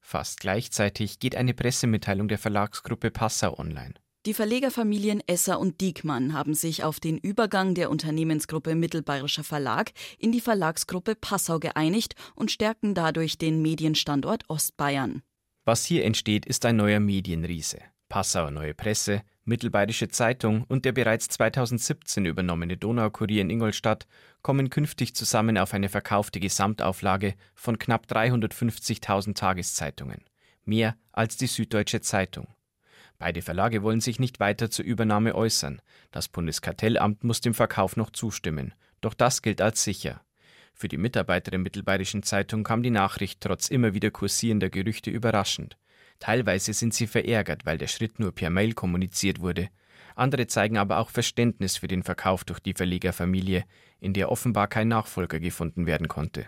Fast 0.00 0.40
gleichzeitig 0.40 1.18
geht 1.18 1.36
eine 1.36 1.54
Pressemitteilung 1.54 2.28
der 2.28 2.38
Verlagsgruppe 2.38 3.10
Passau 3.10 3.58
online. 3.58 3.94
Die 4.26 4.34
Verlegerfamilien 4.34 5.22
Esser 5.28 5.60
und 5.60 5.80
Diekmann 5.80 6.32
haben 6.32 6.54
sich 6.54 6.82
auf 6.82 6.98
den 6.98 7.16
Übergang 7.16 7.76
der 7.76 7.90
Unternehmensgruppe 7.90 8.74
Mittelbayerischer 8.74 9.44
Verlag 9.44 9.92
in 10.18 10.32
die 10.32 10.40
Verlagsgruppe 10.40 11.14
Passau 11.14 11.60
geeinigt 11.60 12.16
und 12.34 12.50
stärken 12.50 12.96
dadurch 12.96 13.38
den 13.38 13.62
Medienstandort 13.62 14.50
Ostbayern. 14.50 15.22
Was 15.64 15.84
hier 15.84 16.04
entsteht, 16.04 16.44
ist 16.44 16.66
ein 16.66 16.74
neuer 16.74 16.98
Medienriese. 16.98 17.78
Passauer 18.08 18.50
Neue 18.50 18.74
Presse, 18.74 19.22
Mittelbayerische 19.44 20.08
Zeitung 20.08 20.64
und 20.66 20.84
der 20.84 20.90
bereits 20.90 21.28
2017 21.28 22.24
übernommene 22.24 22.76
Donaukurier 22.76 23.42
in 23.42 23.50
Ingolstadt 23.50 24.08
kommen 24.42 24.70
künftig 24.70 25.14
zusammen 25.14 25.56
auf 25.56 25.72
eine 25.72 25.88
verkaufte 25.88 26.40
Gesamtauflage 26.40 27.34
von 27.54 27.78
knapp 27.78 28.06
350.000 28.06 29.36
Tageszeitungen. 29.36 30.24
Mehr 30.64 30.96
als 31.12 31.36
die 31.36 31.46
Süddeutsche 31.46 32.00
Zeitung. 32.00 32.48
Beide 33.18 33.42
Verlage 33.42 33.82
wollen 33.82 34.00
sich 34.00 34.18
nicht 34.18 34.40
weiter 34.40 34.70
zur 34.70 34.84
Übernahme 34.84 35.34
äußern. 35.34 35.80
Das 36.10 36.28
Bundeskartellamt 36.28 37.24
muss 37.24 37.40
dem 37.40 37.54
Verkauf 37.54 37.96
noch 37.96 38.10
zustimmen. 38.10 38.74
Doch 39.00 39.14
das 39.14 39.42
gilt 39.42 39.60
als 39.60 39.82
sicher. 39.84 40.20
Für 40.74 40.88
die 40.88 40.98
Mitarbeiter 40.98 41.50
der 41.50 41.60
Mittelbayerischen 41.60 42.22
Zeitung 42.22 42.62
kam 42.62 42.82
die 42.82 42.90
Nachricht 42.90 43.40
trotz 43.40 43.68
immer 43.68 43.94
wieder 43.94 44.10
kursierender 44.10 44.68
Gerüchte 44.68 45.10
überraschend. 45.10 45.78
Teilweise 46.18 46.74
sind 46.74 46.92
sie 46.92 47.06
verärgert, 47.06 47.64
weil 47.64 47.78
der 47.78 47.86
Schritt 47.86 48.18
nur 48.18 48.34
per 48.34 48.50
Mail 48.50 48.74
kommuniziert 48.74 49.40
wurde. 49.40 49.68
Andere 50.14 50.46
zeigen 50.46 50.76
aber 50.76 50.98
auch 50.98 51.10
Verständnis 51.10 51.78
für 51.78 51.88
den 51.88 52.02
Verkauf 52.02 52.44
durch 52.44 52.60
die 52.60 52.74
Verlegerfamilie, 52.74 53.64
in 54.00 54.12
der 54.12 54.30
offenbar 54.30 54.66
kein 54.66 54.88
Nachfolger 54.88 55.40
gefunden 55.40 55.86
werden 55.86 56.08
konnte. 56.08 56.46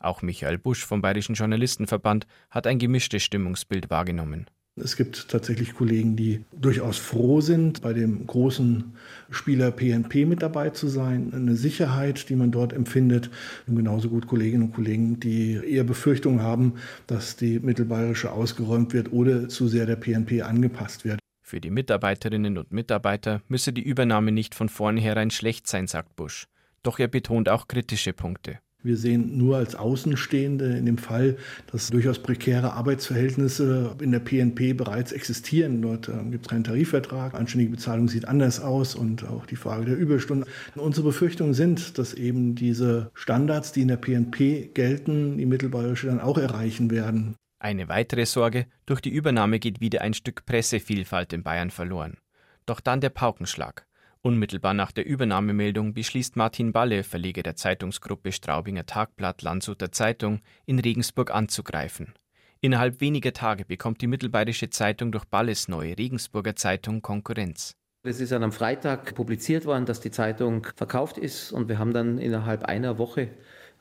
Auch 0.00 0.22
Michael 0.22 0.58
Busch 0.58 0.84
vom 0.84 1.02
Bayerischen 1.02 1.34
Journalistenverband 1.34 2.26
hat 2.50 2.66
ein 2.66 2.78
gemischtes 2.78 3.22
Stimmungsbild 3.24 3.90
wahrgenommen. 3.90 4.48
Es 4.82 4.96
gibt 4.96 5.28
tatsächlich 5.28 5.74
Kollegen, 5.74 6.16
die 6.16 6.44
durchaus 6.52 6.98
froh 6.98 7.40
sind, 7.40 7.82
bei 7.82 7.92
dem 7.92 8.26
großen 8.26 8.92
Spieler 9.30 9.70
PNP 9.70 10.26
mit 10.26 10.42
dabei 10.42 10.70
zu 10.70 10.88
sein. 10.88 11.32
Eine 11.32 11.54
Sicherheit, 11.54 12.28
die 12.28 12.36
man 12.36 12.50
dort 12.50 12.72
empfindet. 12.72 13.30
Und 13.66 13.76
genauso 13.76 14.08
gut 14.08 14.26
Kolleginnen 14.26 14.64
und 14.64 14.74
Kollegen, 14.74 15.20
die 15.20 15.54
eher 15.54 15.84
Befürchtungen 15.84 16.42
haben, 16.42 16.74
dass 17.06 17.36
die 17.36 17.60
mittelbayerische 17.60 18.32
ausgeräumt 18.32 18.92
wird 18.92 19.12
oder 19.12 19.48
zu 19.48 19.68
sehr 19.68 19.86
der 19.86 19.96
PNP 19.96 20.42
angepasst 20.42 21.04
wird. 21.04 21.18
Für 21.42 21.60
die 21.60 21.70
Mitarbeiterinnen 21.70 22.58
und 22.58 22.72
Mitarbeiter 22.72 23.40
müsse 23.48 23.72
die 23.72 23.82
Übernahme 23.82 24.32
nicht 24.32 24.54
von 24.54 24.68
vornherein 24.68 25.30
schlecht 25.30 25.66
sein, 25.66 25.86
sagt 25.86 26.14
Busch. 26.14 26.46
Doch 26.82 26.98
er 26.98 27.08
betont 27.08 27.48
auch 27.48 27.68
kritische 27.68 28.12
Punkte. 28.12 28.58
Wir 28.84 28.96
sehen 28.96 29.36
nur 29.36 29.56
als 29.56 29.74
Außenstehende 29.74 30.76
in 30.76 30.86
dem 30.86 30.98
Fall, 30.98 31.36
dass 31.72 31.90
durchaus 31.90 32.20
prekäre 32.20 32.74
Arbeitsverhältnisse 32.74 33.96
in 34.00 34.12
der 34.12 34.20
PNP 34.20 34.72
bereits 34.72 35.10
existieren. 35.10 35.82
Dort 35.82 36.08
äh, 36.08 36.12
gibt 36.30 36.46
es 36.46 36.50
keinen 36.50 36.62
Tarifvertrag, 36.62 37.34
anständige 37.34 37.72
Bezahlung 37.72 38.08
sieht 38.08 38.28
anders 38.28 38.60
aus 38.60 38.94
und 38.94 39.28
auch 39.28 39.46
die 39.46 39.56
Frage 39.56 39.86
der 39.86 39.96
Überstunden. 39.96 40.48
Unsere 40.76 41.08
Befürchtungen 41.08 41.54
sind, 41.54 41.98
dass 41.98 42.14
eben 42.14 42.54
diese 42.54 43.10
Standards, 43.14 43.72
die 43.72 43.82
in 43.82 43.88
der 43.88 43.96
PNP 43.96 44.70
gelten, 44.74 45.38
die 45.38 45.46
Mittelbayerische 45.46 46.06
dann 46.06 46.20
auch 46.20 46.38
erreichen 46.38 46.92
werden. 46.92 47.34
Eine 47.58 47.88
weitere 47.88 48.26
Sorge, 48.26 48.66
durch 48.86 49.00
die 49.00 49.10
Übernahme 49.10 49.58
geht 49.58 49.80
wieder 49.80 50.02
ein 50.02 50.14
Stück 50.14 50.46
Pressevielfalt 50.46 51.32
in 51.32 51.42
Bayern 51.42 51.72
verloren. 51.72 52.16
Doch 52.64 52.78
dann 52.78 53.00
der 53.00 53.10
Paukenschlag. 53.10 53.87
Unmittelbar 54.28 54.74
nach 54.74 54.92
der 54.92 55.06
Übernahmemeldung 55.06 55.94
beschließt 55.94 56.36
Martin 56.36 56.70
Balle, 56.70 57.02
Verleger 57.02 57.42
der 57.42 57.56
Zeitungsgruppe 57.56 58.30
Straubinger 58.30 58.84
Tagblatt 58.84 59.40
Landshuter 59.40 59.90
Zeitung, 59.90 60.42
in 60.66 60.78
Regensburg 60.78 61.30
anzugreifen. 61.30 62.12
Innerhalb 62.60 63.00
weniger 63.00 63.32
Tage 63.32 63.64
bekommt 63.64 64.02
die 64.02 64.06
Mittelbayerische 64.06 64.68
Zeitung 64.68 65.12
durch 65.12 65.24
Balles 65.24 65.68
neue 65.68 65.96
Regensburger 65.96 66.54
Zeitung 66.56 67.00
Konkurrenz. 67.00 67.72
Es 68.02 68.20
ist 68.20 68.30
dann 68.30 68.42
am 68.42 68.52
Freitag 68.52 69.14
publiziert 69.14 69.64
worden, 69.64 69.86
dass 69.86 70.00
die 70.00 70.10
Zeitung 70.10 70.66
verkauft 70.76 71.16
ist 71.16 71.50
und 71.50 71.70
wir 71.70 71.78
haben 71.78 71.94
dann 71.94 72.18
innerhalb 72.18 72.64
einer 72.64 72.98
Woche 72.98 73.30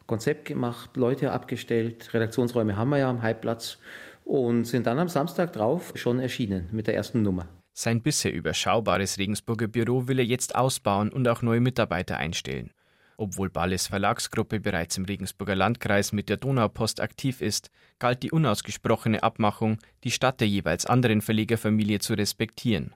Konzept 0.05 0.45
gemacht, 0.45 0.95
Leute 0.95 1.33
abgestellt, 1.33 2.13
Redaktionsräume 2.13 2.77
haben 2.77 2.91
wir 2.91 2.99
ja 2.99 3.09
am 3.09 3.21
Halbplatz 3.21 3.79
und 4.23 4.63
sind 4.63 4.87
dann 4.87 4.97
am 4.97 5.09
Samstag 5.09 5.51
drauf 5.51 5.91
schon 5.95 6.21
erschienen 6.21 6.69
mit 6.71 6.87
der 6.87 6.95
ersten 6.95 7.21
Nummer. 7.21 7.49
Sein 7.79 8.01
bisher 8.01 8.33
überschaubares 8.33 9.19
Regensburger 9.19 9.67
Büro 9.67 10.07
will 10.07 10.17
er 10.17 10.25
jetzt 10.25 10.55
ausbauen 10.55 11.09
und 11.11 11.27
auch 11.27 11.43
neue 11.43 11.59
Mitarbeiter 11.59 12.17
einstellen. 12.17 12.71
Obwohl 13.17 13.51
Balles 13.51 13.85
Verlagsgruppe 13.85 14.59
bereits 14.59 14.97
im 14.97 15.05
Regensburger 15.05 15.53
Landkreis 15.53 16.11
mit 16.11 16.27
der 16.27 16.37
Donaupost 16.37 16.99
aktiv 16.99 17.39
ist, 17.39 17.69
galt 17.99 18.23
die 18.23 18.31
unausgesprochene 18.31 19.21
Abmachung, 19.21 19.77
die 20.03 20.09
Stadt 20.09 20.41
der 20.41 20.47
jeweils 20.47 20.87
anderen 20.87 21.21
Verlegerfamilie 21.21 21.99
zu 21.99 22.15
respektieren. 22.15 22.95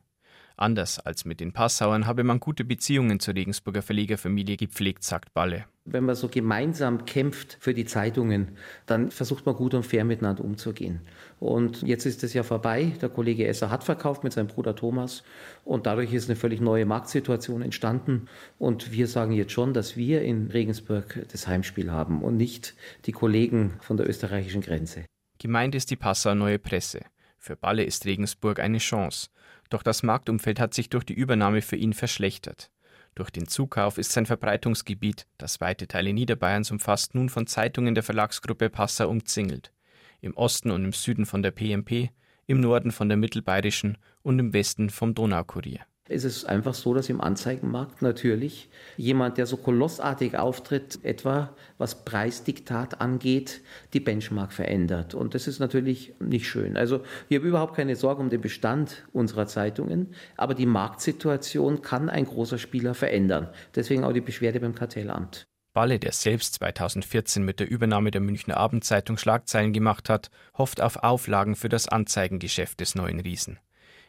Anders 0.61 0.99
als 0.99 1.25
mit 1.25 1.39
den 1.39 1.53
Passauern 1.53 2.05
habe 2.05 2.23
man 2.23 2.39
gute 2.39 2.63
Beziehungen 2.63 3.19
zur 3.19 3.33
Regensburger 3.33 3.81
Verlegerfamilie 3.81 4.57
gepflegt, 4.57 5.03
sagt 5.03 5.33
Balle. 5.33 5.65
Wenn 5.85 6.03
man 6.03 6.13
so 6.13 6.27
gemeinsam 6.27 7.05
kämpft 7.05 7.57
für 7.59 7.73
die 7.73 7.85
Zeitungen, 7.85 8.49
dann 8.85 9.09
versucht 9.09 9.43
man 9.47 9.55
gut 9.55 9.73
und 9.73 9.87
fair 9.87 10.05
miteinander 10.05 10.43
umzugehen. 10.43 11.01
Und 11.39 11.81
jetzt 11.81 12.05
ist 12.05 12.23
es 12.23 12.35
ja 12.35 12.43
vorbei. 12.43 12.93
Der 13.01 13.09
Kollege 13.09 13.47
Esser 13.47 13.71
hat 13.71 13.83
verkauft 13.83 14.23
mit 14.23 14.33
seinem 14.33 14.45
Bruder 14.45 14.75
Thomas 14.75 15.23
und 15.65 15.87
dadurch 15.87 16.13
ist 16.13 16.29
eine 16.29 16.35
völlig 16.35 16.61
neue 16.61 16.85
Marktsituation 16.85 17.63
entstanden. 17.63 18.27
Und 18.59 18.91
wir 18.91 19.07
sagen 19.07 19.31
jetzt 19.31 19.53
schon, 19.53 19.73
dass 19.73 19.97
wir 19.97 20.21
in 20.21 20.51
Regensburg 20.51 21.25
das 21.31 21.47
Heimspiel 21.47 21.91
haben 21.91 22.21
und 22.21 22.37
nicht 22.37 22.75
die 23.05 23.13
Kollegen 23.13 23.79
von 23.81 23.97
der 23.97 24.07
österreichischen 24.07 24.61
Grenze. 24.61 25.05
Gemeint 25.39 25.73
ist 25.73 25.89
die 25.89 25.95
Passauer 25.95 26.35
Neue 26.35 26.59
Presse. 26.59 27.01
Für 27.39 27.55
Balle 27.55 27.83
ist 27.83 28.05
Regensburg 28.05 28.59
eine 28.59 28.77
Chance. 28.77 29.29
Doch 29.71 29.81
das 29.81 30.03
Marktumfeld 30.03 30.59
hat 30.59 30.75
sich 30.75 30.89
durch 30.89 31.05
die 31.05 31.13
Übernahme 31.13 31.61
für 31.63 31.77
ihn 31.77 31.93
verschlechtert. 31.93 32.69
Durch 33.15 33.31
den 33.31 33.47
Zukauf 33.47 33.97
ist 33.97 34.11
sein 34.11 34.25
Verbreitungsgebiet, 34.25 35.27
das 35.37 35.59
weite 35.61 35.87
Teile 35.87 36.13
Niederbayerns 36.13 36.71
umfasst, 36.71 37.15
nun 37.15 37.29
von 37.29 37.47
Zeitungen 37.47 37.95
der 37.95 38.03
Verlagsgruppe 38.03 38.69
Passau 38.69 39.09
umzingelt. 39.09 39.71
Im 40.19 40.35
Osten 40.35 40.71
und 40.71 40.83
im 40.83 40.93
Süden 40.93 41.25
von 41.25 41.41
der 41.41 41.51
PMP, 41.51 42.11
im 42.47 42.59
Norden 42.59 42.91
von 42.91 43.07
der 43.07 43.17
Mittelbayerischen 43.17 43.97
und 44.21 44.39
im 44.39 44.53
Westen 44.53 44.89
vom 44.89 45.15
Donaukurier 45.15 45.85
ist 46.11 46.23
es 46.23 46.45
einfach 46.45 46.73
so, 46.73 46.93
dass 46.93 47.09
im 47.09 47.21
Anzeigenmarkt 47.21 48.01
natürlich 48.01 48.69
jemand, 48.97 49.37
der 49.37 49.45
so 49.45 49.57
kolossartig 49.57 50.37
auftritt, 50.37 50.99
etwa 51.03 51.55
was 51.77 52.05
Preisdiktat 52.05 53.01
angeht, 53.01 53.61
die 53.93 53.99
Benchmark 53.99 54.53
verändert. 54.53 55.13
Und 55.13 55.33
das 55.33 55.47
ist 55.47 55.59
natürlich 55.59 56.13
nicht 56.19 56.47
schön. 56.47 56.77
Also 56.77 57.01
ich 57.29 57.37
habe 57.37 57.47
überhaupt 57.47 57.75
keine 57.75 57.95
Sorge 57.95 58.21
um 58.21 58.29
den 58.29 58.41
Bestand 58.41 59.03
unserer 59.13 59.47
Zeitungen, 59.47 60.13
aber 60.37 60.53
die 60.53 60.65
Marktsituation 60.65 61.81
kann 61.81 62.09
ein 62.09 62.25
großer 62.25 62.57
Spieler 62.57 62.93
verändern. 62.93 63.49
Deswegen 63.75 64.03
auch 64.03 64.13
die 64.13 64.21
Beschwerde 64.21 64.59
beim 64.59 64.75
Kartellamt. 64.75 65.47
Balle, 65.73 65.99
der 65.99 66.11
selbst 66.11 66.55
2014 66.55 67.45
mit 67.45 67.61
der 67.61 67.69
Übernahme 67.69 68.11
der 68.11 68.19
Münchner 68.19 68.57
Abendzeitung 68.57 69.17
Schlagzeilen 69.17 69.71
gemacht 69.71 70.09
hat, 70.09 70.29
hofft 70.57 70.81
auf 70.81 70.97
Auflagen 70.97 71.55
für 71.55 71.69
das 71.69 71.87
Anzeigengeschäft 71.87 72.81
des 72.81 72.95
neuen 72.95 73.21
Riesen. 73.21 73.57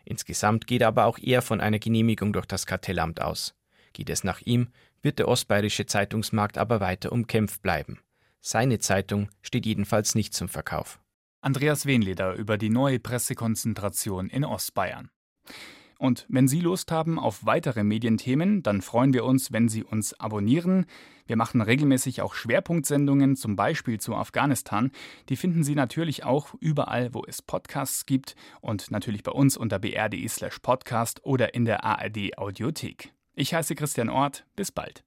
Insgesamt 0.04 0.66
geht 0.66 0.82
aber 0.82 1.06
auch 1.06 1.18
er 1.18 1.42
von 1.42 1.60
einer 1.60 1.78
Genehmigung 1.78 2.32
durch 2.32 2.46
das 2.46 2.66
Kartellamt 2.66 3.20
aus. 3.20 3.54
Geht 3.92 4.10
es 4.10 4.24
nach 4.24 4.40
ihm, 4.40 4.68
wird 5.02 5.18
der 5.18 5.28
ostbayerische 5.28 5.86
Zeitungsmarkt 5.86 6.58
aber 6.58 6.80
weiter 6.80 7.12
umkämpft 7.12 7.62
bleiben. 7.62 8.00
Seine 8.40 8.78
Zeitung 8.78 9.28
steht 9.42 9.66
jedenfalls 9.66 10.14
nicht 10.14 10.34
zum 10.34 10.48
Verkauf. 10.48 10.98
Andreas 11.40 11.86
Wehnleder 11.86 12.34
über 12.34 12.58
die 12.58 12.70
neue 12.70 13.00
Pressekonzentration 13.00 14.28
in 14.28 14.44
Ostbayern. 14.44 15.10
Und 16.02 16.26
wenn 16.28 16.48
Sie 16.48 16.58
Lust 16.58 16.90
haben 16.90 17.16
auf 17.20 17.46
weitere 17.46 17.84
Medienthemen, 17.84 18.64
dann 18.64 18.82
freuen 18.82 19.14
wir 19.14 19.24
uns, 19.24 19.52
wenn 19.52 19.68
Sie 19.68 19.84
uns 19.84 20.18
abonnieren. 20.18 20.86
Wir 21.28 21.36
machen 21.36 21.60
regelmäßig 21.60 22.22
auch 22.22 22.34
Schwerpunktsendungen, 22.34 23.36
zum 23.36 23.54
Beispiel 23.54 24.00
zu 24.00 24.16
Afghanistan. 24.16 24.90
Die 25.28 25.36
finden 25.36 25.62
Sie 25.62 25.76
natürlich 25.76 26.24
auch 26.24 26.54
überall, 26.58 27.14
wo 27.14 27.22
es 27.24 27.40
Podcasts 27.40 28.04
gibt 28.04 28.34
und 28.60 28.90
natürlich 28.90 29.22
bei 29.22 29.30
uns 29.30 29.56
unter 29.56 29.78
br.de 29.78 30.26
slash 30.26 30.58
podcast 30.58 31.24
oder 31.24 31.54
in 31.54 31.66
der 31.66 31.84
ARD 31.84 32.36
Audiothek. 32.36 33.12
Ich 33.36 33.54
heiße 33.54 33.76
Christian 33.76 34.08
Ort. 34.08 34.44
Bis 34.56 34.72
bald. 34.72 35.04